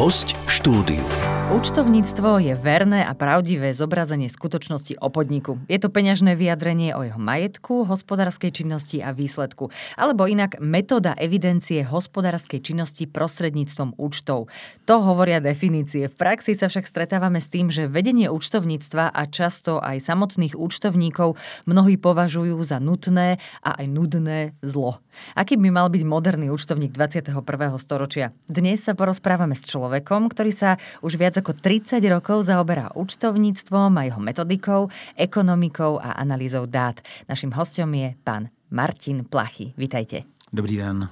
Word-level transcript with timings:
Host 0.00 0.32
v 0.32 0.50
štúdiu. 0.56 1.29
Účtovníctvo 1.50 2.38
je 2.46 2.54
verné 2.54 3.02
a 3.02 3.10
pravdivé 3.10 3.74
zobrazenie 3.74 4.30
skutočnosti 4.30 5.02
o 5.02 5.10
podniku. 5.10 5.58
Je 5.66 5.82
to 5.82 5.90
peňažné 5.90 6.38
vyjadrenie 6.38 6.94
o 6.94 7.02
jeho 7.02 7.18
majetku, 7.18 7.90
hospodárskej 7.90 8.54
činnosti 8.54 9.02
a 9.02 9.10
výsledku. 9.10 9.66
Alebo 9.98 10.30
inak 10.30 10.62
metóda 10.62 11.10
evidencie 11.18 11.82
hospodárskej 11.82 12.62
činnosti 12.62 13.10
prostredníctvom 13.10 13.98
účtov. 13.98 14.46
To 14.86 14.94
hovoria 15.02 15.42
definície. 15.42 16.06
V 16.06 16.14
praxi 16.14 16.54
sa 16.54 16.70
však 16.70 16.86
stretávame 16.86 17.42
s 17.42 17.50
tým, 17.50 17.66
že 17.66 17.90
vedenie 17.90 18.30
účtovníctva 18.30 19.10
a 19.10 19.22
často 19.26 19.82
aj 19.82 20.06
samotných 20.06 20.54
účtovníkov 20.54 21.34
mnohí 21.66 21.98
považujú 21.98 22.62
za 22.62 22.78
nutné 22.78 23.42
a 23.66 23.74
aj 23.74 23.86
nudné 23.90 24.54
zlo. 24.62 25.02
Aký 25.34 25.58
by 25.58 25.74
mal 25.74 25.90
byť 25.90 26.02
moderný 26.06 26.54
účtovník 26.54 26.94
21. 26.94 27.34
storočia? 27.82 28.30
Dnes 28.46 28.86
sa 28.86 28.94
porozprávame 28.94 29.58
s 29.58 29.66
človekom, 29.66 30.30
ktorý 30.30 30.54
sa 30.54 30.78
už 31.02 31.18
viac 31.18 31.39
ako 31.40 31.56
30 31.56 32.04
rokov 32.12 32.44
zaoberá 32.52 32.92
účtovníctvom 32.92 33.96
a 33.96 34.04
jeho 34.04 34.20
metodikou, 34.20 34.92
ekonomikou 35.16 35.96
a 35.96 36.20
analýzou 36.20 36.68
dát. 36.68 37.00
Našim 37.24 37.48
hostom 37.56 37.88
je 37.96 38.12
pán 38.20 38.52
Martin 38.68 39.24
Plachy. 39.24 39.72
Vítajte. 39.80 40.39
Dobrý 40.50 40.82
den. 40.82 41.06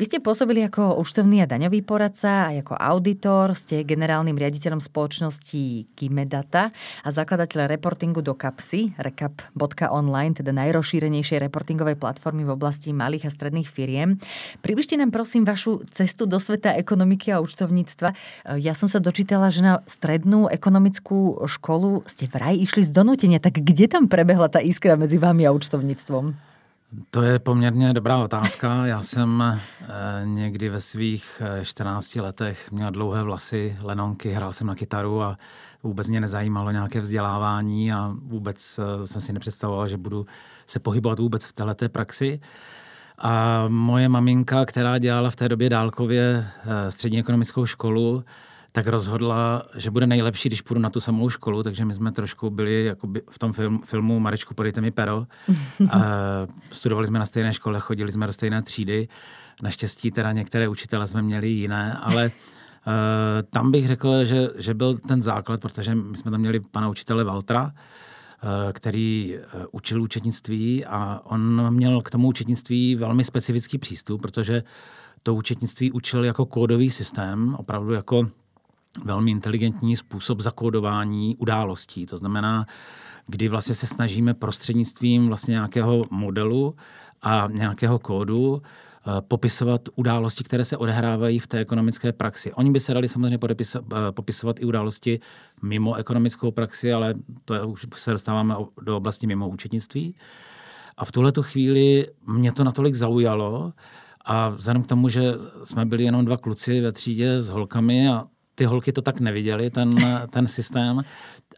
Vy 0.00 0.08
ste 0.08 0.24
pôsobili 0.24 0.64
ako 0.64 0.96
účtovný 0.96 1.44
a 1.44 1.50
daňový 1.50 1.84
poradca, 1.84 2.48
aj 2.48 2.64
ako 2.64 2.80
auditor, 2.80 3.52
ste 3.52 3.84
generálnym 3.84 4.32
riaditeľom 4.32 4.80
spoločnosti 4.80 5.92
Kimedata 5.92 6.72
a 7.04 7.08
zakladateľ 7.12 7.68
reportingu 7.68 8.24
do 8.24 8.32
kapsy, 8.32 8.96
recap.online, 8.96 10.40
teda 10.40 10.56
najrozšírenejšej 10.56 11.44
reportingovej 11.44 12.00
platformy 12.00 12.48
v 12.48 12.56
oblasti 12.56 12.96
malých 12.96 13.28
a 13.28 13.34
stredných 13.36 13.68
firiem. 13.68 14.16
Približte 14.64 14.96
nám 14.96 15.12
prosím 15.12 15.44
vašu 15.44 15.84
cestu 15.92 16.24
do 16.24 16.40
sveta 16.40 16.72
ekonomiky 16.80 17.36
a 17.36 17.44
účtovníctva. 17.44 18.16
Ja 18.56 18.72
som 18.72 18.88
sa 18.88 18.96
dočítala, 18.96 19.52
že 19.52 19.60
na 19.60 19.84
strednú 19.84 20.48
ekonomickú 20.48 21.44
školu 21.44 22.08
ste 22.08 22.32
vraj 22.32 22.56
išli 22.56 22.88
z 22.88 22.96
donútenia, 22.96 23.44
tak 23.44 23.60
kde 23.60 23.92
tam 23.92 24.08
prebehla 24.08 24.48
tá 24.48 24.64
iskra 24.64 24.96
medzi 24.96 25.20
vami 25.20 25.44
a 25.44 25.52
účtovníctvom? 25.52 26.49
To 27.10 27.22
je 27.22 27.38
poměrně 27.38 27.92
dobrá 27.92 28.18
otázka. 28.18 28.86
Já 28.86 29.02
jsem 29.02 29.42
eh, 29.42 29.60
někdy 30.24 30.68
ve 30.68 30.80
svých 30.80 31.42
14 31.62 32.16
eh, 32.16 32.20
letech 32.20 32.70
měl 32.70 32.90
dlouhé 32.90 33.22
vlasy, 33.22 33.76
lenonky, 33.82 34.32
hrál 34.32 34.52
jsem 34.52 34.66
na 34.66 34.74
kytaru 34.74 35.22
a 35.22 35.38
vůbec 35.82 36.08
mě 36.08 36.20
nezajímalo 36.20 36.70
nějaké 36.70 37.00
vzdělávání 37.00 37.92
a 37.92 38.14
vůbec 38.22 38.78
eh, 38.78 39.06
jsem 39.06 39.20
si 39.20 39.32
nepředstavoval, 39.32 39.88
že 39.88 39.96
budu 39.96 40.26
se 40.66 40.78
pohybovat 40.80 41.18
vůbec 41.18 41.44
v 41.44 41.52
této 41.52 41.88
praxi. 41.88 42.40
A 43.18 43.64
moje 43.68 44.08
maminka, 44.08 44.64
která 44.64 44.98
dělala 44.98 45.30
v 45.30 45.36
té 45.36 45.48
době 45.48 45.70
dálkově 45.70 46.46
střední 46.88 47.18
ekonomickou 47.18 47.66
školu, 47.66 48.24
tak 48.72 48.86
rozhodla, 48.86 49.62
že 49.76 49.90
bude 49.90 50.06
nejlepší, 50.06 50.48
když 50.48 50.62
půjdu 50.62 50.80
na 50.80 50.90
tu 50.90 51.00
samou 51.00 51.30
školu, 51.30 51.62
takže 51.62 51.84
my 51.84 51.94
jsme 51.94 52.12
trošku 52.12 52.50
byli 52.50 52.84
jako 52.84 53.08
v 53.30 53.38
tom 53.38 53.52
film, 53.52 53.82
filmu 53.84 54.20
Marečku, 54.20 54.54
podejte 54.54 54.80
mi 54.80 54.90
pero. 54.90 55.26
A 55.90 56.00
studovali 56.72 57.06
jsme 57.06 57.18
na 57.18 57.26
stejné 57.26 57.52
škole, 57.52 57.80
chodili 57.80 58.12
jsme 58.12 58.26
do 58.26 58.32
stejné 58.32 58.62
třídy. 58.62 59.08
Naštěstí 59.62 60.10
teda 60.10 60.32
některé 60.32 60.68
učitele 60.68 61.06
jsme 61.06 61.22
měli 61.22 61.48
jiné, 61.48 61.98
ale 62.00 62.26
uh, 62.26 62.32
tam 63.50 63.70
bych 63.70 63.86
řekl, 63.86 64.24
že, 64.24 64.48
že 64.58 64.74
byl 64.74 64.94
ten 64.94 65.22
základ, 65.22 65.60
protože 65.60 65.94
my 65.94 66.16
jsme 66.16 66.30
tam 66.30 66.40
měli 66.40 66.60
pana 66.60 66.88
učitele 66.88 67.24
Valtra, 67.24 67.64
uh, 67.64 67.70
který 68.72 69.34
uh, 69.38 69.64
učil 69.72 70.02
účetnictví 70.02 70.84
a 70.84 71.20
on 71.24 71.74
měl 71.74 72.02
k 72.02 72.10
tomu 72.10 72.28
účetnictví 72.28 72.94
velmi 72.94 73.24
specifický 73.24 73.78
přístup, 73.78 74.22
protože 74.22 74.62
to 75.22 75.34
účetnictví 75.34 75.92
učil 75.92 76.24
jako 76.24 76.46
kódový 76.46 76.90
systém, 76.90 77.54
opravdu 77.58 77.92
jako 77.92 78.26
velmi 79.04 79.30
inteligentní 79.30 79.96
způsob 79.96 80.40
zakódování 80.40 81.36
událostí. 81.36 82.06
To 82.06 82.16
znamená, 82.16 82.66
kdy 83.26 83.48
vlastně 83.48 83.74
se 83.74 83.86
snažíme 83.86 84.34
prostřednictvím 84.34 85.26
vlastně 85.28 85.52
nějakého 85.52 86.04
modelu 86.10 86.74
a 87.22 87.48
nějakého 87.52 87.98
kódu 87.98 88.62
eh, 88.62 89.10
popisovat 89.20 89.88
události, 89.94 90.44
které 90.44 90.64
se 90.64 90.76
odehrávají 90.76 91.38
v 91.38 91.46
té 91.46 91.58
ekonomické 91.58 92.12
praxi. 92.12 92.52
Oni 92.52 92.70
by 92.70 92.80
se 92.80 92.94
dali 92.94 93.08
samozřejmě 93.08 93.38
eh, 93.44 93.78
popisovat 94.10 94.60
i 94.60 94.64
události 94.64 95.20
mimo 95.62 95.94
ekonomickou 95.94 96.50
praxi, 96.50 96.92
ale 96.92 97.14
to 97.44 97.54
je, 97.54 97.62
už 97.62 97.86
se 97.96 98.10
dostáváme 98.10 98.54
do 98.82 98.96
oblasti 98.96 99.26
mimo 99.26 99.48
účetnictví. 99.48 100.14
A 100.96 101.04
v 101.04 101.12
tuhle 101.12 101.32
chvíli 101.40 102.06
mě 102.26 102.52
to 102.52 102.64
natolik 102.64 102.94
zaujalo, 102.94 103.72
a 104.24 104.48
vzhledem 104.48 104.82
k 104.82 104.86
tomu, 104.86 105.08
že 105.08 105.32
jsme 105.64 105.86
byli 105.86 106.04
jenom 106.04 106.24
dva 106.24 106.36
kluci 106.36 106.80
ve 106.80 106.92
třídě 106.92 107.42
s 107.42 107.48
holkami 107.48 108.08
a 108.08 108.24
ty 108.60 108.64
holky 108.64 108.92
to 108.92 109.02
tak 109.02 109.20
neviděly, 109.20 109.70
ten, 109.70 109.90
ten 110.30 110.46
systém. 110.46 111.02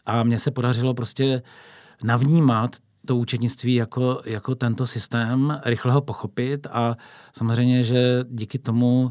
A 0.06 0.22
mně 0.22 0.38
se 0.38 0.50
podařilo 0.50 0.94
prostě 0.94 1.42
navnímat 2.04 2.76
to 3.06 3.16
účetnictví 3.16 3.74
jako, 3.74 4.20
jako 4.26 4.54
tento 4.54 4.86
systém, 4.86 5.60
rychle 5.64 5.92
ho 5.92 6.00
pochopit 6.00 6.66
a 6.70 6.96
samozřejmě, 7.32 7.84
že 7.84 8.24
díky 8.28 8.58
tomu 8.58 9.02
uh, 9.02 9.10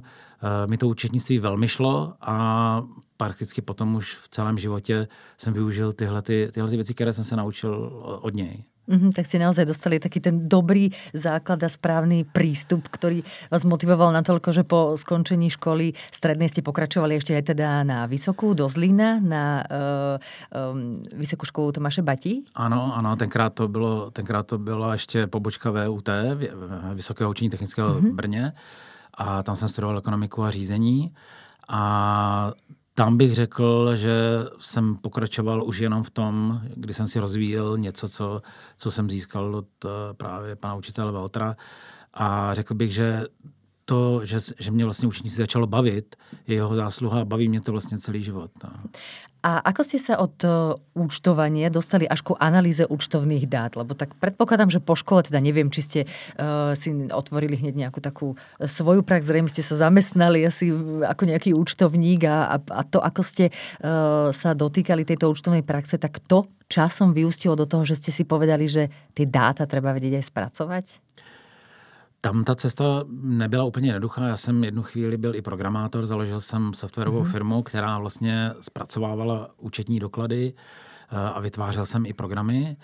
mi 0.70 0.78
to 0.78 0.88
účetnictví 0.88 1.40
velmi 1.40 1.68
šlo 1.68 2.14
a 2.22 2.84
prakticky 3.18 3.62
potom 3.62 3.96
už 3.96 4.16
v 4.16 4.30
celém 4.30 4.58
životě 4.58 5.08
jsem 5.38 5.54
využil 5.54 5.94
tyhle, 5.94 6.22
ty, 6.22 6.50
tyhle 6.54 6.70
ty 6.70 6.76
věci, 6.76 6.94
které 6.94 7.14
jsem 7.14 7.24
se 7.24 7.36
naučil 7.36 7.74
od 8.22 8.34
něj. 8.36 8.64
Mm-hmm, 8.92 9.16
tak 9.16 9.24
ste 9.24 9.40
naozaj 9.40 9.64
dostali 9.64 10.04
taký 10.04 10.20
ten 10.20 10.52
dobrý 10.52 10.92
základ 11.16 11.64
a 11.64 11.70
správny 11.72 12.28
prístup, 12.28 12.92
ktorý 12.92 13.24
vás 13.48 13.64
motivoval 13.64 14.12
na 14.12 14.20
toľko, 14.20 14.50
že 14.52 14.64
po 14.68 15.00
skončení 15.00 15.48
školy 15.48 15.96
strednej 16.12 16.52
ste 16.52 16.60
pokračovali 16.60 17.16
ešte 17.16 17.32
aj 17.32 17.56
teda 17.56 17.88
na 17.88 18.04
Vysokú, 18.12 18.52
do 18.52 18.68
Zlína, 18.68 19.24
na 19.24 19.64
uh, 19.64 20.72
um, 20.76 21.00
Vysokú 21.16 21.48
školu 21.48 21.72
Tomáše 21.72 22.04
Batí? 22.04 22.44
Ano, 22.52 22.92
ano, 22.92 23.16
tenkrát 23.16 23.56
to 23.56 23.72
bylo, 23.72 24.12
tenkrát 24.12 24.44
to 24.44 24.58
byla 24.58 24.94
ještě 24.94 25.28
pobočka 25.28 25.72
VUT, 25.72 26.10
Vysokého 26.94 27.30
učení 27.32 27.50
technického 27.50 27.96
mm-hmm. 27.96 28.16
Brně 28.16 28.54
a 29.14 29.44
tam 29.44 29.56
jsem 29.56 29.70
studoval 29.70 29.98
ekonomiku 29.98 30.44
a 30.44 30.52
řízení 30.52 31.14
a 31.70 32.52
tam 32.96 33.18
bych 33.18 33.36
řekl, 33.36 33.96
že 33.96 34.14
jsem 34.60 34.96
pokračoval 34.96 35.64
už 35.64 35.80
jenom 35.80 36.04
v 36.04 36.10
tom, 36.10 36.62
kdy 36.76 36.94
jsem 36.94 37.08
si 37.08 37.20
rozvíjel 37.20 37.78
něco, 37.78 38.10
co, 38.10 38.42
co 38.78 38.92
jsem 38.92 39.10
získal 39.10 39.56
od 39.56 39.68
eh, 39.86 39.90
právě 40.14 40.56
pana 40.56 40.76
učitele 40.76 41.12
Valtra. 41.12 41.56
A 42.14 42.54
řekl 42.54 42.74
bych, 42.74 42.94
že 42.94 43.26
to, 43.86 44.26
že, 44.26 44.38
že 44.60 44.72
mě 44.72 44.86
vlastně 44.86 45.08
učení 45.08 45.30
začalo 45.30 45.68
bavit, 45.68 46.16
je 46.48 46.56
jeho 46.56 46.76
zásluha 46.76 47.22
a 47.22 47.26
baví 47.26 47.50
mě 47.50 47.62
to 47.62 47.72
vlastně 47.72 47.98
celý 47.98 48.24
život. 48.24 48.52
No. 48.64 48.70
A 49.42 49.58
ako 49.74 49.82
ste 49.82 49.98
sa 49.98 50.22
od 50.22 50.38
e, 50.46 50.78
účtovania 50.94 51.74
dostali 51.74 52.06
až 52.06 52.22
ku 52.22 52.38
analýze 52.38 52.86
účtovných 52.86 53.50
dát? 53.50 53.74
Lebo 53.74 53.98
tak 53.98 54.14
predpokladám, 54.22 54.70
že 54.70 54.78
po 54.78 54.94
škole, 54.94 55.26
teda 55.26 55.42
neviem, 55.42 55.74
či 55.74 55.82
ste 55.82 56.00
uh, 56.06 56.78
si 56.78 56.94
otvorili 57.10 57.58
hneď 57.58 57.88
nejakú 57.88 58.00
takú 58.04 58.38
svoju 58.62 59.02
prax, 59.02 59.26
zrejme 59.26 59.50
ste 59.50 59.66
sa 59.66 59.90
zamestnali 59.90 60.46
asi 60.46 60.70
ako 61.02 61.24
nejaký 61.26 61.58
účtovník 61.58 62.28
a, 62.30 62.62
a 62.62 62.82
to, 62.86 63.02
ako 63.02 63.22
ste 63.26 63.50
uh, 63.50 64.30
sa 64.30 64.54
dotýkali 64.54 65.08
tejto 65.08 65.32
účtovnej 65.32 65.66
praxe, 65.66 65.98
tak 65.98 66.22
to 66.30 66.46
časom 66.70 67.16
vyústilo 67.16 67.58
do 67.58 67.66
toho, 67.66 67.82
že 67.88 67.98
ste 67.98 68.12
si 68.14 68.24
povedali, 68.28 68.70
že 68.70 68.94
tie 69.18 69.26
dáta 69.26 69.66
treba 69.66 69.92
vedieť 69.96 70.22
aj 70.22 70.26
spracovať? 70.30 70.86
Tam 72.24 72.44
ta 72.44 72.56
cesta 72.56 73.04
nebyla 73.12 73.64
úplně 73.64 73.90
jednoduchá. 73.90 74.28
Já 74.28 74.38
jsem 74.38 74.64
jednu 74.64 74.84
chvíli 74.84 75.18
byl 75.18 75.36
i 75.36 75.42
programátor, 75.42 76.06
založil 76.06 76.42
jsem 76.42 76.74
softwarovou 76.74 77.24
mm-hmm. 77.24 77.32
firmu, 77.32 77.64
která 77.64 78.00
vlastně 78.00 78.52
zpracovávala 78.62 79.50
účetní 79.58 80.00
doklady 80.00 80.54
eh, 80.54 81.18
a 81.18 81.40
vytvářel 81.40 81.86
jsem 81.86 82.06
i 82.06 82.14
programy. 82.14 82.78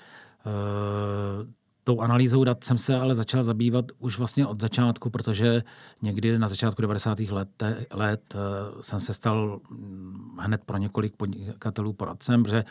Eh, 0.46 1.58
tou 1.84 2.02
analýzou 2.02 2.44
dat 2.44 2.64
jsem 2.64 2.78
se 2.78 2.96
ale 2.96 3.16
začal 3.16 3.44
zabývat 3.44 3.86
už 4.00 4.18
vlastně 4.18 4.48
od 4.48 4.62
začátku, 4.62 5.10
protože 5.10 5.64
někdy 6.02 6.40
na 6.40 6.48
začátku 6.48 6.82
90. 6.82 7.20
let, 7.20 7.64
let 7.92 8.36
eh, 8.36 8.38
jsem 8.82 9.00
se 9.00 9.14
stal 9.14 9.60
hm, 9.70 10.38
hned 10.40 10.62
pro 10.66 10.78
několik 10.78 11.16
podnikatelů 11.16 11.94
poradcem, 11.94 12.44
protože 12.44 12.64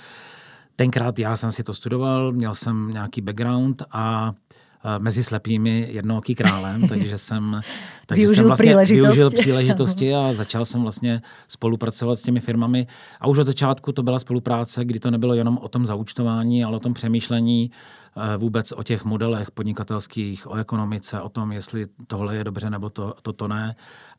tenkrát 0.76 1.18
já 1.18 1.36
jsem 1.36 1.52
si 1.52 1.62
to 1.62 1.74
studoval, 1.74 2.32
měl 2.32 2.54
jsem 2.54 2.90
nějaký 2.90 3.20
background 3.20 3.82
a 3.90 4.32
mezi 4.98 5.22
slepými 5.22 5.88
jednooký 5.90 6.34
králem, 6.34 6.88
takže 6.88 7.18
jsem, 7.18 7.60
takže 8.06 8.20
využil, 8.20 8.42
jsem 8.42 8.46
vlastně 8.46 8.64
příležitosti. 8.66 9.02
využil 9.02 9.30
příležitosti 9.30 10.14
a 10.14 10.32
začal 10.32 10.64
jsem 10.64 10.82
vlastně 10.82 11.22
spolupracovat 11.48 12.16
s 12.16 12.22
těmi 12.22 12.40
firmami. 12.40 12.86
A 13.20 13.28
už 13.28 13.38
od 13.38 13.44
začátku 13.44 13.92
to 13.92 14.02
byla 14.02 14.18
spolupráce, 14.18 14.84
kdy 14.84 15.00
to 15.00 15.10
nebylo 15.10 15.34
jenom 15.34 15.58
o 15.58 15.68
tom 15.68 15.86
zaučtování, 15.86 16.64
ale 16.64 16.76
o 16.76 16.80
tom 16.80 16.94
přemýšlení 16.94 17.70
eh, 17.70 18.05
vůbec 18.36 18.72
o 18.72 18.82
těch 18.82 19.04
modelech 19.04 19.50
podnikatelských, 19.50 20.50
o 20.50 20.54
ekonomice, 20.54 21.20
o 21.20 21.28
tom, 21.28 21.52
jestli 21.52 21.86
tohle 22.06 22.36
je 22.36 22.44
dobře 22.44 22.70
nebo 22.70 22.90
to, 22.90 23.14
toto 23.22 23.48
ne. 23.48 23.76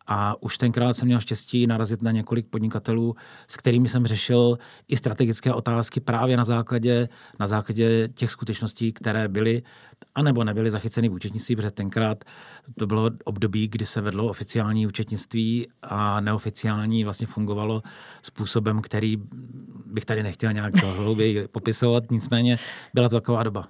A 0.07 0.43
už 0.43 0.57
tenkrát 0.57 0.93
jsem 0.93 1.05
měl 1.05 1.19
štěstí 1.19 1.67
narazit 1.67 2.01
na 2.01 2.11
několik 2.11 2.47
podnikatelů, 2.47 3.15
s 3.47 3.57
kterými 3.57 3.87
jsem 3.87 4.07
řešil 4.07 4.57
i 4.87 4.97
strategické 4.97 5.53
otázky 5.53 5.99
právě 5.99 6.37
na 6.37 6.43
základě, 6.43 7.09
na 7.39 7.47
základě 7.47 8.07
těch 8.07 8.31
skutečností, 8.31 8.93
které 8.93 9.27
byly 9.27 9.63
anebo 10.15 10.43
nebyly 10.43 10.71
zachyceny 10.71 11.09
v 11.09 11.13
účetnictví, 11.13 11.55
protože 11.55 11.71
tenkrát 11.71 12.23
to 12.79 12.87
bylo 12.87 13.11
období, 13.23 13.67
kdy 13.67 13.85
se 13.85 14.01
vedlo 14.01 14.27
oficiální 14.27 14.87
účetnictví 14.87 15.67
a 15.81 16.21
neoficiální 16.21 17.03
vlastně 17.03 17.27
fungovalo 17.27 17.83
způsobem, 18.21 18.81
který 18.81 19.17
bych 19.85 20.05
tady 20.05 20.23
nechtěl 20.23 20.53
nějak 20.53 20.75
hlouběji 20.75 21.47
popisovat, 21.47 22.11
nicméně 22.11 22.59
byla 22.93 23.09
to 23.09 23.15
taková 23.15 23.43
doba. 23.43 23.67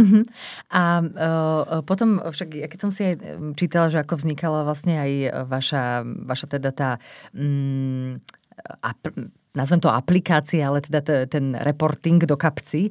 Uh-huh. 0.00 0.24
A 0.72 0.82
uh, 1.04 1.84
potom 1.84 2.24
však, 2.24 2.72
keď 2.72 2.78
som 2.80 2.88
si 2.88 3.04
aj 3.04 3.20
čítala, 3.60 3.92
že 3.92 4.00
ako 4.00 4.16
vznikala 4.16 4.64
vlastne 4.64 4.96
aj 4.96 5.12
vaša, 5.44 6.02
vaša 6.24 6.46
teda 6.56 6.70
tá 6.72 6.90
um, 7.36 8.16
nazvem 9.54 9.82
to 9.82 9.90
aplikácia, 9.90 10.62
ale 10.62 10.78
teda 10.78 11.26
ten 11.26 11.58
reporting 11.58 12.22
do 12.22 12.38
kapci, 12.38 12.90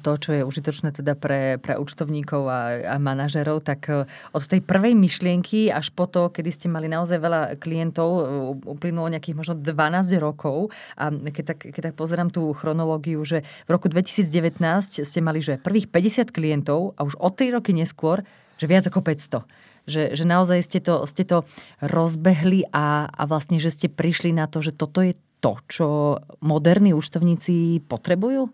to, 0.00 0.16
čo 0.16 0.30
je 0.32 0.42
užitočné 0.44 0.96
teda 0.96 1.12
pre, 1.12 1.60
pre 1.60 1.76
účtovníkov 1.76 2.48
a, 2.48 2.60
a 2.80 2.96
manažerov, 2.96 3.60
tak 3.60 3.92
e, 3.92 4.08
od 4.32 4.42
tej 4.44 4.64
prvej 4.64 4.96
myšlienky 4.96 5.68
až 5.68 5.92
po 5.92 6.08
to, 6.08 6.32
kedy 6.32 6.48
ste 6.48 6.66
mali 6.72 6.88
naozaj 6.88 7.18
veľa 7.20 7.42
klientov, 7.60 8.08
e, 8.08 8.22
uplynulo 8.64 9.12
nejakých 9.12 9.36
možno 9.36 9.54
12 9.60 10.16
rokov 10.16 10.72
a 10.96 11.12
keď 11.12 11.44
tak, 11.54 11.58
keď 11.76 11.82
tak 11.92 11.94
pozerám 11.96 12.32
tú 12.32 12.48
chronológiu, 12.56 13.20
že 13.28 13.44
v 13.68 13.70
roku 13.76 13.92
2019 13.92 15.04
ste 15.04 15.20
mali, 15.20 15.44
že 15.44 15.60
prvých 15.60 15.92
50 15.92 16.32
klientov 16.32 16.96
a 16.96 17.04
už 17.04 17.20
o 17.20 17.28
3 17.28 17.52
roky 17.52 17.76
neskôr, 17.76 18.24
že 18.56 18.64
viac 18.64 18.88
ako 18.88 19.04
500 19.04 19.68
že, 19.88 20.12
že 20.12 20.28
naozaj 20.28 20.60
ste 20.60 20.84
to, 20.84 21.08
ste 21.08 21.24
to 21.24 21.48
rozbehli 21.80 22.68
a, 22.76 23.08
a 23.08 23.22
vlastne, 23.24 23.56
že 23.56 23.72
ste 23.72 23.88
prišli 23.88 24.36
na 24.36 24.44
to, 24.44 24.60
že 24.60 24.76
toto 24.76 25.00
je 25.00 25.16
to, 25.40 25.54
čo 25.68 26.16
moderní 26.40 26.94
účtovníci 26.94 27.80
potřebují? 27.88 28.46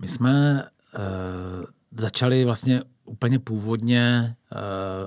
My 0.00 0.08
jsme 0.08 0.62
e, 0.62 0.66
začali 1.96 2.44
vlastně 2.44 2.82
úplně 3.04 3.38
původně 3.38 4.00
e, 4.00 4.34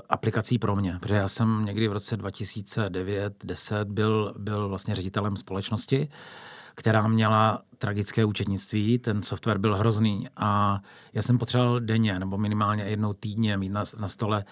aplikací 0.10 0.60
pro 0.60 0.76
mě, 0.76 0.98
protože 1.00 1.16
já 1.16 1.28
jsem 1.28 1.66
někdy 1.66 1.88
v 1.88 1.94
roce 1.94 2.18
2009-10 2.18 3.84
byl, 3.86 4.34
byl 4.38 4.70
vlastně 4.70 4.96
ředitelem 4.96 5.38
společnosti, 5.38 6.10
která 6.76 7.08
měla 7.08 7.62
tragické 7.78 8.26
účetnictví, 8.26 9.00
ten 9.00 9.24
software 9.24 9.58
byl 9.58 9.78
hrozný 9.78 10.28
a 10.38 10.80
já 11.14 11.22
jsem 11.22 11.38
potřeboval 11.38 11.80
denně 11.80 12.20
nebo 12.20 12.38
minimálně 12.38 12.84
jednou 12.84 13.14
týdně 13.14 13.58
mít 13.58 13.70
na, 13.70 13.84
na 14.00 14.08
stole 14.08 14.46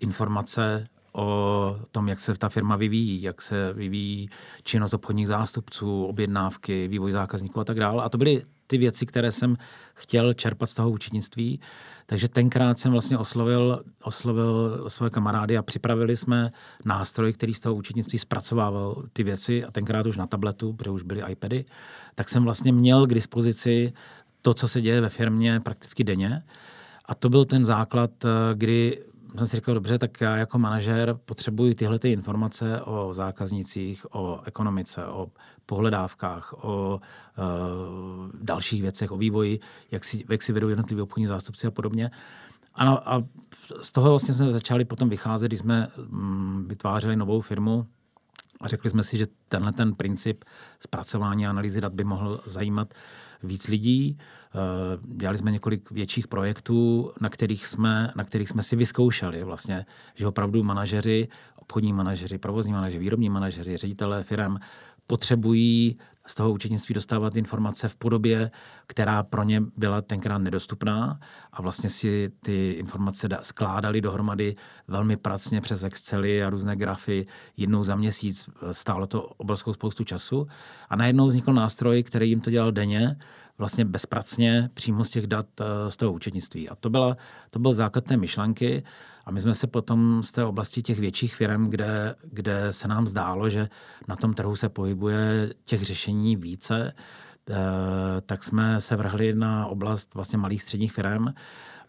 informace 0.00 0.84
o 1.16 1.78
tom, 1.90 2.08
jak 2.08 2.20
se 2.20 2.34
ta 2.34 2.48
firma 2.48 2.76
vyvíjí, 2.76 3.22
jak 3.22 3.42
se 3.42 3.72
vyvíjí 3.72 4.28
činnost 4.62 4.94
obchodních 4.94 5.28
zástupců, 5.28 6.04
objednávky, 6.04 6.88
vývoj 6.88 7.12
zákazníků 7.12 7.60
a 7.60 7.64
tak 7.64 7.80
dále. 7.80 8.04
A 8.04 8.08
to 8.08 8.18
byly 8.18 8.42
ty 8.66 8.78
věci, 8.78 9.06
které 9.06 9.32
jsem 9.32 9.56
chtěl 9.94 10.34
čerpat 10.34 10.70
z 10.70 10.74
toho 10.74 10.90
účetnictví. 10.90 11.60
Takže 12.06 12.28
tenkrát 12.28 12.78
jsem 12.78 12.92
vlastně 12.92 13.18
oslovil, 13.18 13.84
oslovil 14.02 14.84
svoje 14.88 15.10
kamarády 15.10 15.58
a 15.58 15.62
připravili 15.62 16.16
jsme 16.16 16.52
nástroj, 16.84 17.32
který 17.32 17.54
z 17.54 17.60
toho 17.60 17.74
účetnictví 17.74 18.18
zpracovával 18.18 19.02
ty 19.12 19.22
věci 19.22 19.64
a 19.64 19.70
tenkrát 19.70 20.06
už 20.06 20.16
na 20.16 20.26
tabletu, 20.26 20.72
protože 20.72 20.90
už 20.90 21.02
byly 21.02 21.22
iPady, 21.32 21.64
tak 22.14 22.28
jsem 22.28 22.44
vlastně 22.44 22.72
měl 22.72 23.06
k 23.06 23.14
dispozici 23.14 23.92
to, 24.42 24.54
co 24.54 24.68
se 24.68 24.80
děje 24.80 25.00
ve 25.00 25.08
firmě 25.08 25.60
prakticky 25.60 26.04
denně. 26.04 26.42
A 27.04 27.14
to 27.14 27.28
byl 27.28 27.44
ten 27.44 27.64
základ, 27.64 28.10
kdy 28.54 29.04
jsem 29.38 29.46
si 29.46 29.56
říkal, 29.56 29.74
dobře, 29.74 29.98
tak 29.98 30.20
já 30.20 30.36
jako 30.36 30.58
manažer 30.58 31.18
potřebuji 31.24 31.74
tyhle 31.74 31.98
ty 31.98 32.12
informace 32.12 32.82
o 32.82 33.14
zákaznicích, 33.14 34.14
o 34.14 34.40
ekonomice, 34.44 35.06
o 35.06 35.28
pohledávkách, 35.66 36.64
o 36.64 37.00
uh, 37.38 38.30
dalších 38.40 38.82
věcech, 38.82 39.12
o 39.12 39.16
vývoji, 39.16 39.60
jak 39.90 40.04
si, 40.04 40.24
jak 40.30 40.42
si 40.42 40.52
vedou 40.52 40.68
jednotliví 40.68 41.02
obchodní 41.02 41.26
zástupci 41.26 41.66
a 41.66 41.70
podobně. 41.70 42.10
A, 42.74 42.88
a 42.94 43.22
z 43.82 43.92
toho 43.92 44.10
vlastně 44.10 44.34
jsme 44.34 44.52
začali 44.52 44.84
potom 44.84 45.08
vycházet, 45.08 45.48
když 45.48 45.58
jsme 45.58 45.88
mm, 46.08 46.64
vytvářeli 46.68 47.16
novou 47.16 47.40
firmu 47.40 47.86
a 48.60 48.68
řekli 48.68 48.90
jsme 48.90 49.02
si, 49.02 49.18
že 49.18 49.26
tenhle 49.48 49.72
ten 49.72 49.94
princip 49.94 50.44
zpracování 50.80 51.46
a 51.46 51.50
analýzy 51.50 51.80
dat 51.80 51.94
by 51.94 52.04
mohl 52.04 52.40
zajímat 52.46 52.94
víc 53.42 53.68
lidí. 53.68 54.18
Eh, 54.18 54.58
dělali 55.16 55.38
jsme 55.38 55.50
několik 55.50 55.90
větších 55.90 56.28
projektů, 56.28 57.10
na 57.20 57.28
kterých 57.28 57.66
jsme, 57.66 58.12
na 58.16 58.24
kterých 58.24 58.48
jsme 58.48 58.62
si 58.62 58.76
vyzkoušeli 58.76 59.44
vlastně, 59.44 59.86
že 60.14 60.26
opravdu 60.26 60.62
manažeři, 60.62 61.28
obchodní 61.56 61.92
manažeři, 61.92 62.38
provozní 62.38 62.72
manažeři, 62.72 62.98
výrobní 62.98 63.30
manažeři, 63.30 63.76
ředitelé 63.76 64.22
firm 64.22 64.56
potřebují 65.06 65.98
z 66.26 66.34
toho 66.34 66.52
účetnictví 66.52 66.94
dostávat 66.94 67.36
informace 67.36 67.88
v 67.88 67.96
podobě, 67.96 68.50
která 68.86 69.22
pro 69.22 69.42
ně 69.42 69.62
byla 69.76 70.02
tenkrát 70.02 70.38
nedostupná 70.38 71.20
a 71.52 71.62
vlastně 71.62 71.88
si 71.88 72.32
ty 72.42 72.70
informace 72.70 73.28
skládali 73.42 74.00
dohromady 74.00 74.56
velmi 74.88 75.16
pracně 75.16 75.60
přes 75.60 75.84
Excely 75.84 76.44
a 76.44 76.50
různé 76.50 76.76
grafy 76.76 77.26
jednou 77.56 77.84
za 77.84 77.96
měsíc. 77.96 78.50
Stálo 78.72 79.06
to 79.06 79.22
obrovskou 79.22 79.72
spoustu 79.72 80.04
času 80.04 80.46
a 80.88 80.96
najednou 80.96 81.26
vznikl 81.26 81.52
nástroj, 81.52 82.02
který 82.02 82.28
jim 82.28 82.40
to 82.40 82.50
dělal 82.50 82.72
denně, 82.72 83.16
vlastně 83.58 83.84
bezpracně, 83.84 84.70
přímo 84.74 85.04
z 85.04 85.10
těch 85.10 85.26
dat 85.26 85.46
eh, 85.60 85.90
z 85.90 85.96
toho 85.96 86.12
účetnictví. 86.12 86.68
A 86.68 86.74
to, 86.74 86.90
byla, 86.90 87.16
to 87.50 87.58
byl 87.58 87.72
základ 87.72 88.04
té 88.04 88.16
myšlenky 88.16 88.82
a 89.26 89.30
my 89.30 89.40
jsme 89.40 89.54
se 89.54 89.66
potom 89.66 90.22
z 90.22 90.32
té 90.32 90.44
oblasti 90.44 90.82
těch 90.82 90.98
větších 90.98 91.34
firm, 91.34 91.70
kde, 91.70 92.14
kde 92.22 92.72
se 92.72 92.88
nám 92.88 93.06
zdálo, 93.06 93.50
že 93.50 93.68
na 94.08 94.16
tom 94.16 94.34
trhu 94.34 94.56
se 94.56 94.68
pohybuje 94.68 95.54
těch 95.64 95.82
řešení 95.82 96.13
více, 96.36 96.92
eh, 97.50 97.54
tak 98.26 98.44
jsme 98.44 98.80
se 98.80 98.96
vrhli 98.96 99.34
na 99.34 99.66
oblast 99.66 100.14
vlastně 100.14 100.38
malých 100.38 100.62
středních 100.62 100.92
firm, 100.92 101.26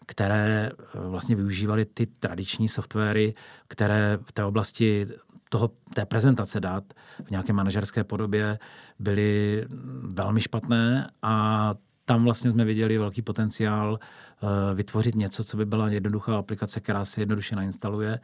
které 0.06 0.70
eh, 0.70 0.98
vlastně 1.08 1.36
využívaly 1.36 1.84
ty 1.84 2.06
tradiční 2.06 2.68
softwary, 2.68 3.34
které 3.68 4.18
v 4.22 4.32
té 4.32 4.44
oblasti 4.44 5.06
toho, 5.48 5.70
té 5.94 6.06
prezentace 6.06 6.60
dát 6.60 6.84
v 7.24 7.30
nějaké 7.30 7.52
manažerské 7.52 8.04
podobě 8.04 8.58
byly 8.98 9.66
velmi 10.02 10.40
špatné 10.40 11.10
a 11.22 11.74
tam 12.06 12.24
vlastně 12.24 12.50
jsme 12.50 12.64
viděli 12.64 12.98
velký 12.98 13.22
potenciál 13.22 13.98
Eh, 14.42 14.74
vytvořit 14.74 15.14
něco, 15.14 15.44
co 15.44 15.56
by 15.56 15.66
byla 15.66 15.88
jednoduchá 15.88 16.38
aplikace, 16.38 16.80
která 16.80 17.04
se 17.04 17.20
jednoduše 17.20 17.56
nainstaluje 17.56 18.20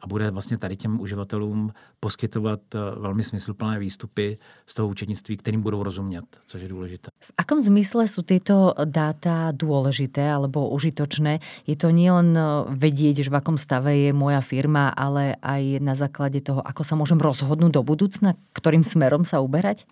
a 0.00 0.06
bude 0.06 0.30
vlastně 0.30 0.58
tady 0.58 0.76
těm 0.76 1.00
uživatelům 1.00 1.72
poskytovat 2.00 2.60
eh, 2.74 2.78
velmi 2.98 3.22
smysluplné 3.22 3.78
výstupy 3.78 4.38
z 4.66 4.74
toho 4.74 4.88
účetnictví, 4.88 5.36
kterým 5.36 5.62
budou 5.62 5.82
rozumět, 5.82 6.24
což 6.46 6.62
je 6.62 6.68
důležité. 6.68 7.10
V 7.20 7.32
akom 7.38 7.62
zmysle 7.62 8.08
jsou 8.08 8.22
tyto 8.22 8.74
data 8.84 9.52
důležité 9.52 10.30
alebo 10.30 10.70
užitočné? 10.70 11.38
Je 11.66 11.76
to 11.76 11.90
nielen 11.90 12.38
eh, 12.38 12.42
vedieť, 12.70 13.26
že 13.26 13.30
v 13.30 13.38
akom 13.42 13.58
stave 13.58 13.90
je 14.06 14.14
moja 14.14 14.40
firma, 14.46 14.94
ale 14.94 15.34
aj 15.42 15.82
na 15.82 15.98
základě 15.98 16.46
toho, 16.46 16.62
ako 16.62 16.86
sa 16.86 16.94
môžem 16.94 17.18
rozhodnout 17.18 17.74
do 17.74 17.82
budoucna, 17.82 18.38
ktorým 18.54 18.86
smerom 18.86 19.26
sa 19.26 19.42
uberať? 19.42 19.82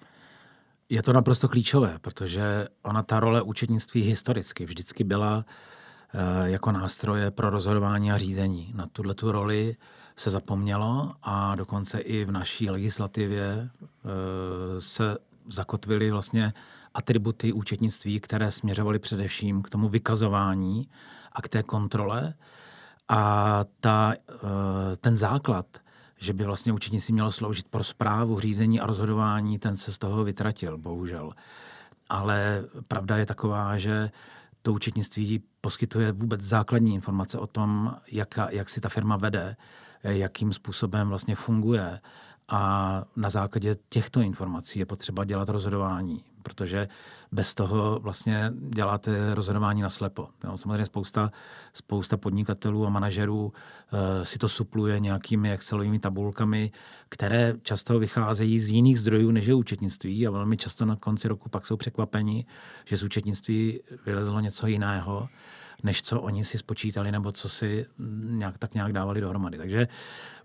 Je 0.89 1.03
to 1.03 1.13
naprosto 1.13 1.49
klíčové, 1.49 1.99
protože 2.01 2.69
ona 2.83 3.03
ta 3.03 3.21
role 3.21 3.43
účetnictví 3.43 4.03
historicky 4.03 4.65
vždycky 4.65 5.05
byla 5.05 5.45
eh, 6.15 6.51
jako 6.51 6.73
nástroje 6.73 7.31
pro 7.31 7.51
rozhodování 7.51 8.13
a 8.13 8.19
řízení. 8.19 8.73
Na 8.77 8.87
tuhle 8.87 9.15
tu 9.15 9.33
roli 9.33 9.77
se 10.17 10.31
zapomnělo 10.31 11.15
a 11.23 11.55
dokonce 11.55 11.99
i 11.99 12.25
v 12.25 12.31
naší 12.31 12.71
legislativě 12.71 13.71
eh, 13.71 14.81
se 14.81 15.17
zakotvily 15.51 16.11
vlastně 16.11 16.53
atributy 16.95 17.53
účetnictví, 17.53 18.21
které 18.21 18.51
směřovaly 18.51 18.99
především 18.99 19.63
k 19.63 19.71
tomu 19.71 19.89
vykazování 19.89 20.89
a 21.33 21.43
k 21.43 21.49
té 21.49 21.63
kontrole. 21.63 22.35
A 23.09 23.65
ta, 23.81 24.15
eh, 24.15 24.97
ten 24.97 25.17
základ 25.17 25.67
že 26.25 26.33
by 26.33 26.45
vlastně 26.45 26.73
si 26.99 27.13
mělo 27.13 27.33
sloužit 27.33 27.69
pro 27.69 27.85
zprávu, 27.85 28.41
řízení 28.41 28.81
a 28.81 28.87
rozhodování, 28.87 29.59
ten 29.59 29.77
se 29.77 29.93
z 29.93 29.99
toho 29.99 30.25
vytratil, 30.25 30.79
bohužel. 30.79 31.33
Ale 32.09 32.65
pravda 32.89 33.17
je 33.17 33.27
taková, 33.27 33.79
že 33.79 34.11
to 34.63 34.73
účetnictví 34.73 35.43
poskytuje 35.61 36.13
vůbec 36.13 36.41
základní 36.41 36.95
informace 36.95 37.39
o 37.39 37.47
tom, 37.47 37.97
jak, 38.13 38.39
jak 38.51 38.69
si 38.69 38.81
ta 38.81 38.89
firma 38.89 39.17
vede, 39.17 39.57
jakým 40.05 40.53
způsobem 40.53 41.09
vlastně 41.09 41.35
funguje. 41.35 42.01
A 42.49 43.03
na 43.17 43.31
základě 43.31 43.77
těchto 43.89 44.21
informací 44.21 44.79
je 44.79 44.87
potřeba 44.87 45.25
dělat 45.25 45.49
rozhodování 45.49 46.25
protože 46.45 46.89
bez 47.33 47.55
toho 47.55 47.99
vlastně 47.99 48.53
děláte 48.75 49.35
rozhodování 49.35 49.83
na 49.83 49.91
slepo. 49.91 50.29
Samozřejmě 50.57 50.85
spousta, 50.85 51.33
spousta 51.73 52.17
podnikatelů 52.17 52.87
a 52.87 52.91
manažerů 52.91 53.53
e, 53.53 54.25
si 54.25 54.39
to 54.39 54.49
supluje 54.49 55.01
nějakými 55.01 55.53
Excelovými 55.53 55.99
tabulkami, 55.99 56.73
které 57.09 57.55
často 57.63 57.99
vycházejí 57.99 58.59
z 58.59 58.69
jiných 58.69 59.01
zdrojů 59.01 59.31
než 59.31 59.47
je 59.47 59.55
účetnictví 59.55 60.27
a 60.27 60.31
velmi 60.31 60.57
často 60.57 60.85
na 60.85 60.97
konci 60.97 61.29
roku 61.29 61.49
pak 61.49 61.67
jsou 61.67 61.77
překvapeni, 61.77 62.47
že 62.85 62.97
z 62.97 63.03
účetnictví 63.03 63.81
vylezlo 64.07 64.41
něco 64.41 64.67
jiného. 64.67 65.29
než 65.83 66.03
co 66.03 66.21
oni 66.21 66.45
si 66.45 66.59
spočítali 66.59 67.13
nebo 67.13 67.33
co 67.33 67.49
si 67.49 67.87
nějak, 68.21 68.59
tak 68.59 68.75
nějak 68.75 68.93
dávali 68.93 69.21
dohromady. 69.21 69.59
Takže 69.59 69.89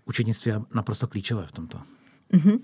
účetnictví 0.04 0.50
je 0.50 0.60
naprosto 0.74 1.06
klíčové 1.06 1.46
v 1.46 1.52
tomto. 1.52 1.78
Uh-huh. 2.30 2.62